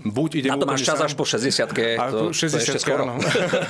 buď 0.04 0.30
idem 0.44 0.52
Na 0.52 0.60
to 0.60 0.68
máš 0.68 0.84
čas 0.84 1.00
sám, 1.00 1.08
až 1.08 1.14
po 1.16 1.24
60 1.24 1.72
to, 1.72 2.36
60 2.36 2.36
to 2.36 2.56
ešte 2.60 2.78
skoro. 2.84 3.08
Áno. 3.08 3.16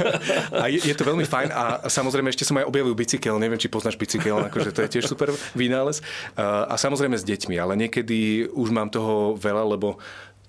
a 0.63 0.67
je, 0.67 0.83
je 0.83 0.95
to 0.99 1.07
veľmi 1.07 1.23
fajn 1.23 1.55
a 1.55 1.87
samozrejme 1.87 2.35
ešte 2.35 2.43
som 2.43 2.59
aj 2.59 2.67
objavil 2.67 2.99
bicykel, 2.99 3.39
neviem, 3.39 3.55
či 3.55 3.71
poznáš 3.71 3.95
bicykel, 3.95 4.43
akože 4.51 4.75
to 4.75 4.83
je 4.83 4.91
tiež 4.99 5.07
super 5.07 5.31
vynález. 5.55 6.03
Uh, 6.35 6.67
a 6.67 6.75
samozrejme 6.75 7.15
s 7.15 7.23
deťmi, 7.23 7.55
ale 7.63 7.79
niekedy 7.79 8.51
už 8.51 8.75
mám 8.75 8.91
toho 8.91 9.39
veľa, 9.39 9.79
lebo 9.79 10.03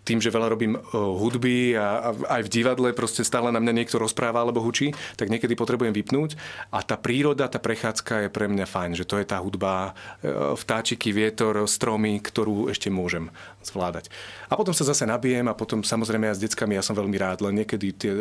tým, 0.08 0.24
že 0.24 0.32
veľa 0.32 0.56
robím 0.56 0.80
hudby 0.96 1.76
a, 1.76 2.16
aj 2.16 2.48
v 2.48 2.50
divadle 2.50 2.96
proste 2.96 3.28
stále 3.28 3.52
na 3.52 3.60
mňa 3.60 3.84
niekto 3.84 4.00
rozpráva 4.00 4.40
alebo 4.40 4.64
hučí, 4.64 4.96
tak 5.20 5.28
niekedy 5.28 5.60
potrebujem 5.60 5.92
vypnúť 5.92 6.40
a 6.72 6.80
tá 6.80 6.96
príroda, 6.96 7.52
tá 7.52 7.60
prechádzka 7.60 8.28
je 8.28 8.30
pre 8.32 8.48
mňa 8.48 8.64
fajn, 8.64 8.92
že 8.96 9.04
to 9.04 9.20
je 9.20 9.28
tá 9.28 9.44
hudba, 9.44 9.92
e, 10.24 10.56
vtáčiky, 10.56 11.12
vietor, 11.12 11.68
stromy, 11.68 12.24
ktorú 12.24 12.72
ešte 12.72 12.88
môžem 12.88 13.28
zvládať. 13.68 14.08
A 14.48 14.56
potom 14.56 14.72
sa 14.72 14.88
zase 14.88 15.04
nabijem 15.04 15.52
a 15.52 15.58
potom 15.58 15.84
samozrejme 15.84 16.32
ja 16.32 16.34
s 16.34 16.40
deckami 16.40 16.80
ja 16.80 16.84
som 16.86 16.96
veľmi 16.96 17.18
rád, 17.20 17.44
len 17.44 17.60
niekedy 17.60 17.92
tie, 17.92 18.12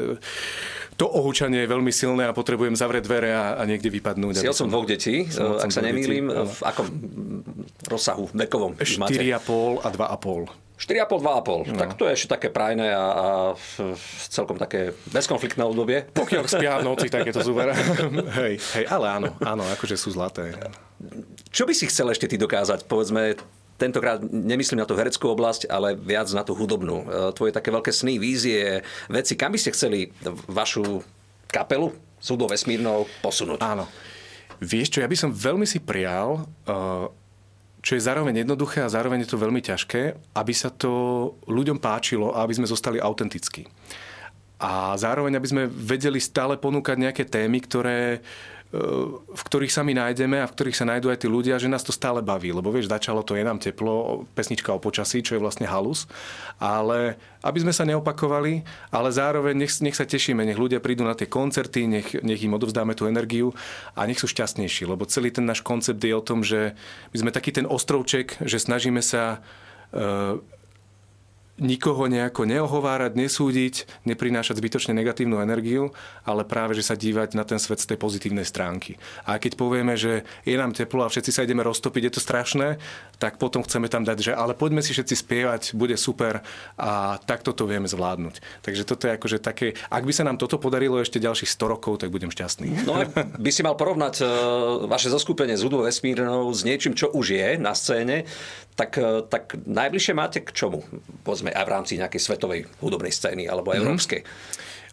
to 0.99 1.07
ohúčanie 1.07 1.63
je 1.63 1.69
veľmi 1.71 1.95
silné 1.95 2.27
a 2.27 2.35
potrebujem 2.35 2.75
zavrieť 2.75 3.07
dvere 3.07 3.31
a, 3.31 3.55
a 3.61 3.63
niekde 3.63 3.95
vypadnúť. 3.95 4.43
Si 4.43 4.51
som 4.51 4.67
dvoch 4.67 4.91
detí, 4.91 5.31
ak 5.39 5.71
sa 5.71 5.85
nemýlim, 5.85 6.27
v 6.33 6.61
akom 6.67 6.87
rozsahu 7.87 8.27
vekovom? 8.35 8.75
4,5 8.83 9.87
a 9.87 9.89
2,5. 9.95 10.66
4,5, 10.77 11.25
2,5. 11.25 11.73
No. 11.73 11.81
Tak 11.81 11.97
to 11.97 12.05
je 12.05 12.13
ešte 12.13 12.29
také 12.37 12.49
prajné 12.53 12.93
a, 12.93 13.05
a 13.09 13.27
celkom 14.29 14.61
také 14.61 14.93
bezkonfliktné 15.09 15.65
obdobie. 15.65 16.05
Pokiaľ 16.13 16.45
spia 16.45 16.85
v 16.85 16.85
noci, 16.85 17.09
tak 17.09 17.25
je 17.25 17.33
to 17.33 17.41
super. 17.41 17.73
hej, 18.45 18.61
hej, 18.61 18.85
ale 18.85 19.07
áno, 19.09 19.29
áno, 19.41 19.65
akože 19.73 19.97
sú 19.97 20.13
zlaté. 20.13 20.53
Čo 21.49 21.65
by 21.65 21.73
si 21.73 21.89
chcel 21.89 22.13
ešte 22.13 22.29
ty 22.29 22.37
dokázať? 22.37 22.85
Povedzme, 22.85 23.41
tentokrát 23.81 24.21
nemyslím 24.21 24.85
na 24.85 24.89
tú 24.89 24.93
hereckú 24.97 25.33
oblasť, 25.33 25.69
ale 25.73 25.97
viac 25.97 26.29
na 26.37 26.45
tú 26.45 26.53
hudobnú. 26.53 27.05
E, 27.05 27.33
tvoje 27.33 27.57
také 27.57 27.73
veľké 27.73 27.93
sny, 27.93 28.21
vízie, 28.21 28.85
veci. 29.09 29.33
Kam 29.33 29.57
by 29.57 29.59
ste 29.61 29.73
chceli 29.73 30.13
vašu 30.49 31.01
kapelu 31.49 31.93
súdov 32.21 32.53
vesmírnou 32.53 33.09
posunúť? 33.25 33.65
Áno. 33.65 33.89
Vieš 34.61 34.97
čo, 34.97 34.99
ja 35.05 35.09
by 35.09 35.17
som 35.17 35.31
veľmi 35.33 35.69
si 35.69 35.77
prial 35.77 36.49
uh, 36.65 37.13
čo 37.87 37.95
je 37.95 38.03
zároveň 38.03 38.43
jednoduché 38.43 38.83
a 38.83 38.91
zároveň 38.91 39.23
je 39.23 39.31
to 39.31 39.39
veľmi 39.39 39.63
ťažké, 39.63 40.35
aby 40.35 40.51
sa 40.51 40.75
to 40.75 40.91
ľuďom 41.47 41.79
páčilo 41.79 42.35
a 42.35 42.43
aby 42.43 42.59
sme 42.59 42.67
zostali 42.67 42.99
autentickí. 42.99 43.63
A 44.59 44.99
zároveň, 44.99 45.39
aby 45.39 45.47
sme 45.47 45.63
vedeli 45.71 46.19
stále 46.19 46.59
ponúkať 46.59 46.99
nejaké 46.99 47.23
témy, 47.31 47.63
ktoré 47.63 48.27
v 49.17 49.43
ktorých 49.43 49.73
sa 49.73 49.81
my 49.81 49.97
nájdeme 49.97 50.43
a 50.43 50.49
v 50.49 50.55
ktorých 50.55 50.77
sa 50.77 50.89
nájdú 50.89 51.09
aj 51.09 51.25
tí 51.25 51.29
ľudia, 51.31 51.57
že 51.57 51.71
nás 51.71 51.87
to 51.87 51.95
stále 51.95 52.21
baví. 52.21 52.53
Lebo 52.53 52.69
vieš, 52.69 52.93
začalo 52.93 53.25
to, 53.25 53.39
je 53.39 53.45
nám 53.47 53.63
teplo, 53.63 54.25
pesnička 54.37 54.75
o 54.75 54.83
počasí, 54.83 55.25
čo 55.25 55.37
je 55.37 55.43
vlastne 55.43 55.65
halus. 55.65 56.05
Ale 56.61 57.17
aby 57.47 57.59
sme 57.63 57.73
sa 57.73 57.87
neopakovali, 57.87 58.67
ale 58.91 59.09
zároveň 59.15 59.55
nech, 59.55 59.73
nech 59.81 59.97
sa 59.97 60.05
tešíme, 60.05 60.43
nech 60.43 60.59
ľudia 60.59 60.83
prídu 60.83 61.07
na 61.07 61.15
tie 61.15 61.31
koncerty, 61.31 61.87
nech, 61.87 62.09
nech 62.21 62.43
im 62.43 62.57
odovzdáme 62.59 62.93
tú 62.99 63.07
energiu 63.07 63.55
a 63.95 64.05
nech 64.05 64.19
sú 64.19 64.27
šťastnejší. 64.27 64.85
Lebo 64.91 65.07
celý 65.07 65.31
ten 65.31 65.47
náš 65.47 65.63
koncept 65.63 66.03
je 66.03 66.13
o 66.13 66.25
tom, 66.25 66.43
že 66.43 66.75
my 67.15 67.17
sme 67.27 67.31
taký 67.31 67.55
ten 67.55 67.65
ostrovček, 67.65 68.43
že 68.43 68.59
snažíme 68.59 69.01
sa 69.01 69.39
uh, 69.95 70.43
nikoho 71.57 72.05
nejako 72.07 72.45
neohovárať, 72.45 73.17
nesúdiť, 73.17 73.75
neprinášať 74.05 74.61
zbytočne 74.61 74.93
negatívnu 74.93 75.41
energiu, 75.41 75.97
ale 76.29 76.45
práve, 76.45 76.77
že 76.77 76.85
sa 76.85 76.95
dívať 76.99 77.33
na 77.33 77.49
ten 77.49 77.57
svet 77.57 77.81
z 77.81 77.95
tej 77.95 77.99
pozitívnej 78.01 78.45
stránky. 78.45 79.01
A 79.25 79.41
keď 79.41 79.57
povieme, 79.57 79.97
že 79.97 80.29
je 80.45 80.57
nám 80.57 80.77
teplo 80.77 81.05
a 81.05 81.13
všetci 81.13 81.33
sa 81.33 81.45
ideme 81.49 81.65
roztopiť, 81.65 82.03
je 82.09 82.13
to 82.13 82.21
strašné, 82.21 82.77
tak 83.17 83.41
potom 83.41 83.65
chceme 83.65 83.89
tam 83.89 84.05
dať, 84.05 84.19
že 84.21 84.33
ale 84.37 84.53
poďme 84.53 84.85
si 84.85 84.93
všetci 84.93 85.15
spievať, 85.17 85.63
bude 85.73 85.97
super 85.97 86.45
a 86.77 87.17
takto 87.25 87.57
to 87.57 87.65
vieme 87.65 87.89
zvládnuť. 87.89 88.45
Takže 88.61 88.83
toto 88.85 89.09
je 89.09 89.17
akože 89.17 89.39
také, 89.41 89.73
ak 89.89 90.05
by 90.05 90.13
sa 90.13 90.29
nám 90.29 90.37
toto 90.37 90.61
podarilo 90.61 91.01
ešte 91.01 91.17
ďalších 91.17 91.49
100 91.49 91.73
rokov, 91.73 92.05
tak 92.05 92.13
budem 92.13 92.29
šťastný. 92.29 92.85
No 92.85 93.01
by 93.45 93.51
si 93.51 93.65
mal 93.65 93.81
porovnať 93.81 94.15
uh, 94.21 94.29
vaše 94.85 95.09
zoskupenie 95.09 95.57
z 95.57 95.65
hudbou 95.65 95.89
vesmírnou 95.89 96.53
s 96.53 96.69
niečím, 96.69 96.93
čo 96.93 97.09
už 97.09 97.33
je 97.33 97.49
na 97.57 97.73
scéne, 97.73 98.29
tak, 98.77 99.01
uh, 99.01 99.25
tak 99.25 99.57
najbližšie 99.65 100.15
máte 100.15 100.45
k 100.45 100.53
čomu? 100.53 100.85
Povedzme 101.25 101.51
aj 101.51 101.65
v 101.65 101.73
rámci 101.73 101.93
nejakej 101.97 102.21
svetovej 102.21 102.61
hudobnej 102.85 103.11
scény 103.11 103.49
alebo 103.49 103.73
mm-hmm. 103.73 103.81
európskej. 103.83 104.21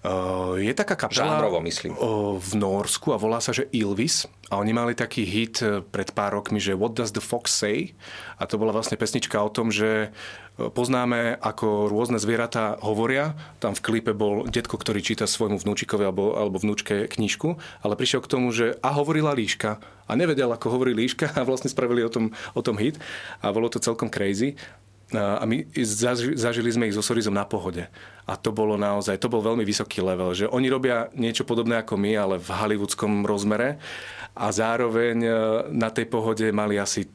Uh, 0.04 0.60
je 0.60 0.76
taká 0.76 1.00
kapela 1.00 1.40
Žánrovo, 1.40 1.64
myslím. 1.64 1.96
Uh, 1.96 2.36
v 2.36 2.60
Norsku 2.60 3.16
a 3.16 3.18
volá 3.20 3.40
sa, 3.40 3.56
že 3.56 3.72
Ilvis. 3.72 4.28
A 4.54 4.62
oni 4.62 4.70
mali 4.70 4.94
taký 4.94 5.26
hit 5.26 5.66
e, 5.66 5.82
pred 5.82 6.14
pár 6.14 6.38
rokmi, 6.38 6.62
že 6.62 6.78
What 6.78 6.94
Does 6.94 7.10
the 7.10 7.26
Fox 7.26 7.50
Say? 7.50 7.98
A 8.38 8.46
to 8.46 8.62
bola 8.62 8.70
vlastne 8.70 9.02
pesnička 9.02 9.42
o 9.42 9.50
tom, 9.50 9.74
že 9.74 10.14
e, 10.14 10.70
poznáme, 10.70 11.42
ako 11.42 11.90
rôzne 11.90 12.22
zvieratá 12.22 12.78
hovoria. 12.86 13.34
Tam 13.58 13.74
v 13.74 13.82
klipe 13.82 14.14
bol 14.14 14.46
detko, 14.46 14.78
ktorý 14.78 15.02
číta 15.02 15.26
svojmu 15.26 15.58
vnúčikovi 15.58 16.06
alebo, 16.06 16.38
alebo 16.38 16.62
vnúčke 16.62 17.10
knižku, 17.10 17.58
ale 17.82 17.98
prišiel 17.98 18.22
k 18.22 18.30
tomu, 18.30 18.54
že 18.54 18.78
a 18.86 18.94
hovorila 18.94 19.34
líška. 19.34 19.82
A 20.06 20.14
nevedel, 20.14 20.54
ako 20.54 20.70
hovorí 20.70 20.94
líška 20.94 21.34
a 21.34 21.42
vlastne 21.42 21.74
spravili 21.74 22.06
o 22.06 22.14
tom, 22.14 22.30
o 22.54 22.62
tom 22.62 22.78
hit. 22.78 23.02
A 23.42 23.50
bolo 23.50 23.74
to 23.74 23.82
celkom 23.82 24.14
crazy 24.14 24.54
a 25.20 25.44
my 25.46 25.70
zažili 26.34 26.74
sme 26.74 26.90
ich 26.90 26.98
so 26.98 27.06
Sorizom 27.06 27.34
na 27.34 27.46
pohode. 27.46 27.86
A 28.26 28.34
to 28.40 28.50
bolo 28.50 28.80
naozaj, 28.80 29.22
to 29.22 29.30
bol 29.30 29.44
veľmi 29.44 29.62
vysoký 29.62 30.02
level, 30.02 30.34
že 30.34 30.50
oni 30.50 30.68
robia 30.72 31.12
niečo 31.14 31.46
podobné 31.46 31.84
ako 31.84 32.00
my, 32.00 32.12
ale 32.18 32.36
v 32.40 32.50
hollywoodskom 32.50 33.28
rozmere 33.28 33.78
a 34.34 34.50
zároveň 34.50 35.18
e, 35.22 35.32
na 35.76 35.94
tej 35.94 36.10
pohode 36.10 36.46
mali 36.50 36.82
asi 36.82 37.06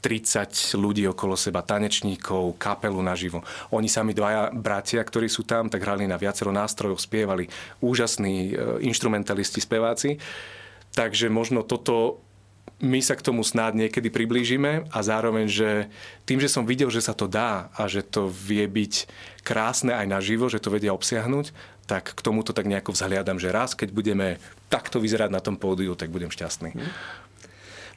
30 0.00 0.80
ľudí 0.80 1.04
okolo 1.12 1.36
seba, 1.36 1.60
tanečníkov, 1.60 2.56
kapelu 2.56 2.96
naživo. 3.04 3.44
Oni 3.76 3.84
sami 3.84 4.16
dvaja 4.16 4.48
bratia, 4.48 5.04
ktorí 5.04 5.28
sú 5.28 5.44
tam, 5.44 5.68
tak 5.68 5.84
hrali 5.84 6.08
na 6.08 6.16
viacero 6.16 6.48
nástrojov, 6.48 6.96
spievali. 6.98 7.46
Úžasní 7.84 8.34
e, 8.34 8.52
instrumentalisti, 8.82 9.60
speváci. 9.60 10.16
Takže 10.90 11.30
možno 11.30 11.62
toto 11.62 12.24
my 12.80 13.00
sa 13.04 13.14
k 13.16 13.24
tomu 13.24 13.44
snáď 13.44 13.86
niekedy 13.86 14.08
priblížime 14.08 14.88
a 14.88 14.98
zároveň, 15.04 15.46
že 15.46 15.70
tým, 16.24 16.40
že 16.40 16.48
som 16.48 16.64
videl, 16.64 16.88
že 16.88 17.04
sa 17.04 17.12
to 17.12 17.28
dá 17.28 17.68
a 17.76 17.86
že 17.86 18.00
to 18.00 18.32
vie 18.32 18.64
byť 18.64 19.06
krásne 19.44 19.92
aj 19.92 20.08
naživo, 20.08 20.48
že 20.48 20.60
to 20.60 20.72
vedia 20.72 20.96
obsiahnuť, 20.96 21.52
tak 21.84 22.16
k 22.16 22.20
tomuto 22.24 22.56
tak 22.56 22.66
nejako 22.66 22.96
vzhliadam, 22.96 23.36
že 23.36 23.52
raz, 23.52 23.76
keď 23.76 23.92
budeme 23.92 24.40
takto 24.72 24.96
vyzerať 24.96 25.30
na 25.30 25.44
tom 25.44 25.60
pódiu, 25.60 25.92
tak 25.92 26.08
budem 26.08 26.32
šťastný. 26.32 26.72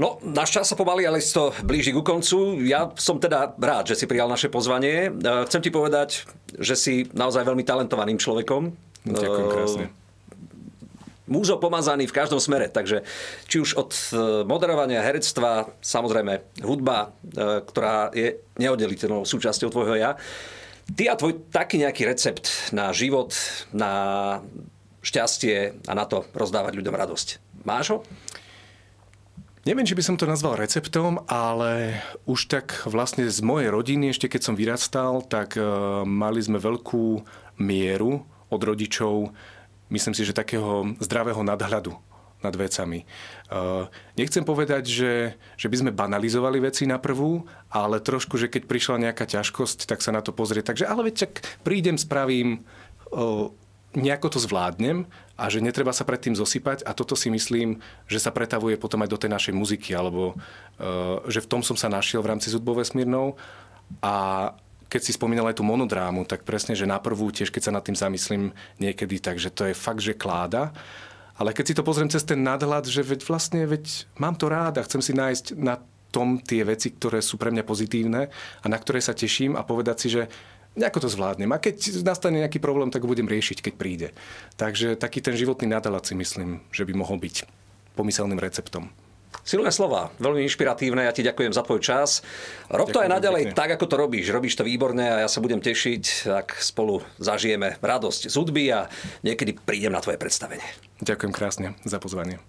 No, 0.02 0.17
náš 0.26 0.50
čas 0.58 0.65
sa 0.65 0.76
pomaly, 0.76 1.06
ale 1.06 1.22
to 1.22 1.54
blíži 1.62 1.93
ku 1.93 2.02
koncu. 2.02 2.58
Ja 2.65 2.89
som 2.98 3.22
teda 3.22 3.54
rád, 3.54 3.93
že 3.93 4.04
si 4.04 4.10
prijal 4.10 4.26
naše 4.26 4.50
pozvanie. 4.50 5.13
E, 5.13 5.46
chcem 5.46 5.62
ti 5.62 5.69
povedať, 5.69 6.26
že 6.58 6.74
si 6.74 6.93
naozaj 7.13 7.46
veľmi 7.46 7.62
talentovaným 7.62 8.17
človekom. 8.17 8.74
Ďakujem 9.06 9.48
krásne 9.54 10.03
múzo 11.27 11.55
pomazaný 11.59 12.07
v 12.09 12.15
každom 12.15 12.39
smere. 12.39 12.67
Takže 12.67 13.07
či 13.47 13.63
už 13.63 13.79
od 13.79 13.91
e, 13.91 14.01
moderovania, 14.43 15.05
herectva, 15.05 15.71
samozrejme 15.79 16.63
hudba, 16.63 17.15
e, 17.23 17.63
ktorá 17.63 18.12
je 18.12 18.43
neoddeliteľnou 18.59 19.23
súčasťou 19.23 19.69
tvojho 19.71 19.95
ja. 19.95 20.12
Ty 20.83 21.15
a 21.15 21.15
tvoj 21.15 21.47
taký 21.47 21.79
nejaký 21.79 22.03
recept 22.03 22.75
na 22.75 22.91
život, 22.91 23.31
na 23.71 23.93
šťastie 25.03 25.83
a 25.88 25.93
na 25.95 26.03
to 26.03 26.27
rozdávať 26.36 26.75
ľuďom 26.75 26.95
radosť. 26.95 27.27
Máš 27.63 27.86
ho? 27.95 27.97
Neviem, 29.63 29.88
či 29.88 29.95
by 29.95 30.03
som 30.03 30.19
to 30.19 30.27
nazval 30.27 30.59
receptom, 30.59 31.23
ale 31.23 32.03
už 32.27 32.51
tak 32.51 32.83
vlastne 32.83 33.31
z 33.31 33.39
mojej 33.39 33.71
rodiny, 33.71 34.12
ešte 34.12 34.27
keď 34.27 34.41
som 34.43 34.59
vyrastal, 34.59 35.23
tak 35.23 35.55
uh, 35.55 36.03
mali 36.03 36.43
sme 36.43 36.59
veľkú 36.59 37.23
mieru 37.63 38.27
od 38.51 38.59
rodičov 38.59 39.31
myslím 39.89 40.13
si, 40.15 40.24
že 40.24 40.36
takého 40.36 40.96
zdravého 41.02 41.41
nadhľadu 41.43 41.96
nad 42.43 42.54
vecami. 42.60 43.08
Uh, 43.48 43.88
nechcem 44.19 44.43
povedať, 44.43 44.84
že, 44.84 45.13
že 45.56 45.72
by 45.72 45.76
sme 45.80 45.96
banalizovali 45.96 46.60
veci 46.60 46.84
na 46.84 47.00
prvú, 47.00 47.48
ale 47.72 48.04
trošku, 48.04 48.36
že 48.36 48.52
keď 48.52 48.67
prišla 48.67 49.10
nejaká 49.10 49.24
ťažkosť, 49.24 49.88
tak 49.88 50.04
sa 50.04 50.12
na 50.12 50.19
to 50.19 50.36
pozrie. 50.36 50.60
Takže 50.60 50.84
ale 50.84 51.08
veď 51.08 51.15
čak 51.24 51.32
prídem, 51.63 51.96
spravím, 51.96 52.67
uh, 53.15 53.48
nejako 53.96 54.38
to 54.38 54.39
zvládnem 54.43 55.08
a 55.39 55.48
že 55.48 55.63
netreba 55.63 55.93
sa 55.96 56.04
predtým 56.04 56.36
zosypať 56.36 56.84
a 56.84 56.91
toto 56.98 57.15
si 57.15 57.32
myslím, 57.32 57.80
že 58.10 58.19
sa 58.19 58.34
pretavuje 58.34 58.76
potom 58.76 59.02
aj 59.06 59.10
do 59.10 59.22
tej 59.22 59.32
našej 59.32 59.54
muziky, 59.56 59.96
alebo 59.96 60.36
uh, 60.36 61.24
že 61.32 61.39
v 61.39 61.50
tom 61.50 61.62
som 61.63 61.80
sa 61.80 61.88
našiel 61.88 62.19
v 62.19 62.36
rámci 62.36 62.52
Zudbov 62.52 62.84
vesmírnou 62.84 63.39
a 64.04 64.50
keď 64.93 65.01
si 65.01 65.17
spomínal 65.17 65.49
aj 65.49 65.58
tú 65.58 65.65
monodrámu, 65.65 66.29
tak 66.29 66.45
presne, 66.45 66.77
že 66.77 66.86
na 66.86 67.01
prvú 67.01 67.34
tiež, 67.34 67.49
keď 67.49 67.62
sa 67.65 67.73
nad 67.73 67.82
tým 67.82 67.97
zamyslím 67.97 68.53
niekedy, 68.77 69.17
takže 69.17 69.49
to 69.49 69.65
je 69.65 69.73
fakt, 69.73 70.06
že 70.06 70.13
kláda. 70.13 70.69
Ale 71.34 71.49
keď 71.49 71.65
si 71.65 71.73
to 71.73 71.82
pozriem 71.82 72.13
cez 72.13 72.21
ten 72.21 72.45
nadhľad, 72.45 72.86
že 72.86 73.01
veď 73.01 73.25
vlastne, 73.25 73.65
veď 73.65 74.06
mám 74.21 74.38
to 74.38 74.45
rád 74.53 74.77
a 74.77 74.86
chcem 74.86 75.01
si 75.01 75.17
nájsť 75.17 75.58
na 75.58 75.82
tom 76.13 76.38
tie 76.38 76.62
veci, 76.62 76.93
ktoré 76.93 77.25
sú 77.25 77.41
pre 77.41 77.49
mňa 77.49 77.65
pozitívne 77.65 78.29
a 78.62 78.65
na 78.69 78.77
ktoré 78.77 79.01
sa 79.01 79.17
teším 79.17 79.58
a 79.58 79.65
povedať 79.65 79.97
si, 79.97 80.08
že 80.13 80.29
nejako 80.77 81.10
to 81.10 81.10
zvládnem. 81.10 81.49
A 81.49 81.58
keď 81.58 82.06
nastane 82.06 82.45
nejaký 82.45 82.62
problém, 82.62 82.93
tak 82.93 83.01
ho 83.01 83.10
budem 83.10 83.25
riešiť, 83.25 83.65
keď 83.65 83.73
príde. 83.73 84.08
Takže 84.62 84.93
taký 84.93 85.25
ten 85.25 85.34
životný 85.34 85.73
nadhľad 85.73 86.06
si 86.06 86.13
myslím, 86.13 86.62
že 86.69 86.86
by 86.86 86.93
mohol 86.93 87.17
byť 87.17 87.49
pomyselným 87.97 88.38
receptom. 88.38 88.93
Silné 89.43 89.75
slova, 89.75 90.08
veľmi 90.23 90.47
inšpiratívne, 90.47 91.03
ja 91.03 91.12
ti 91.12 91.19
ďakujem 91.19 91.51
za 91.51 91.67
tvoj 91.67 91.84
čas. 91.84 92.23
Rob 92.71 92.88
to 92.88 93.03
aj 93.03 93.12
naďalej 93.12 93.51
pekne. 93.51 93.60
tak, 93.60 93.75
ako 93.75 93.91
to 93.91 93.95
robíš. 93.99 94.32
Robíš 94.32 94.56
to 94.56 94.63
výborne 94.63 95.03
a 95.03 95.27
ja 95.27 95.29
sa 95.29 95.43
budem 95.43 95.60
tešiť, 95.60 96.32
ak 96.32 96.63
spolu 96.63 97.03
zažijeme 97.19 97.75
radosť 97.84 98.32
z 98.32 98.36
hudby 98.39 98.71
a 98.71 98.88
niekedy 99.19 99.60
prídem 99.60 99.91
na 99.91 99.99
tvoje 99.99 100.15
predstavenie. 100.15 100.63
Ďakujem 101.03 101.36
krásne 101.36 101.67
za 101.84 101.99
pozvanie. 101.99 102.39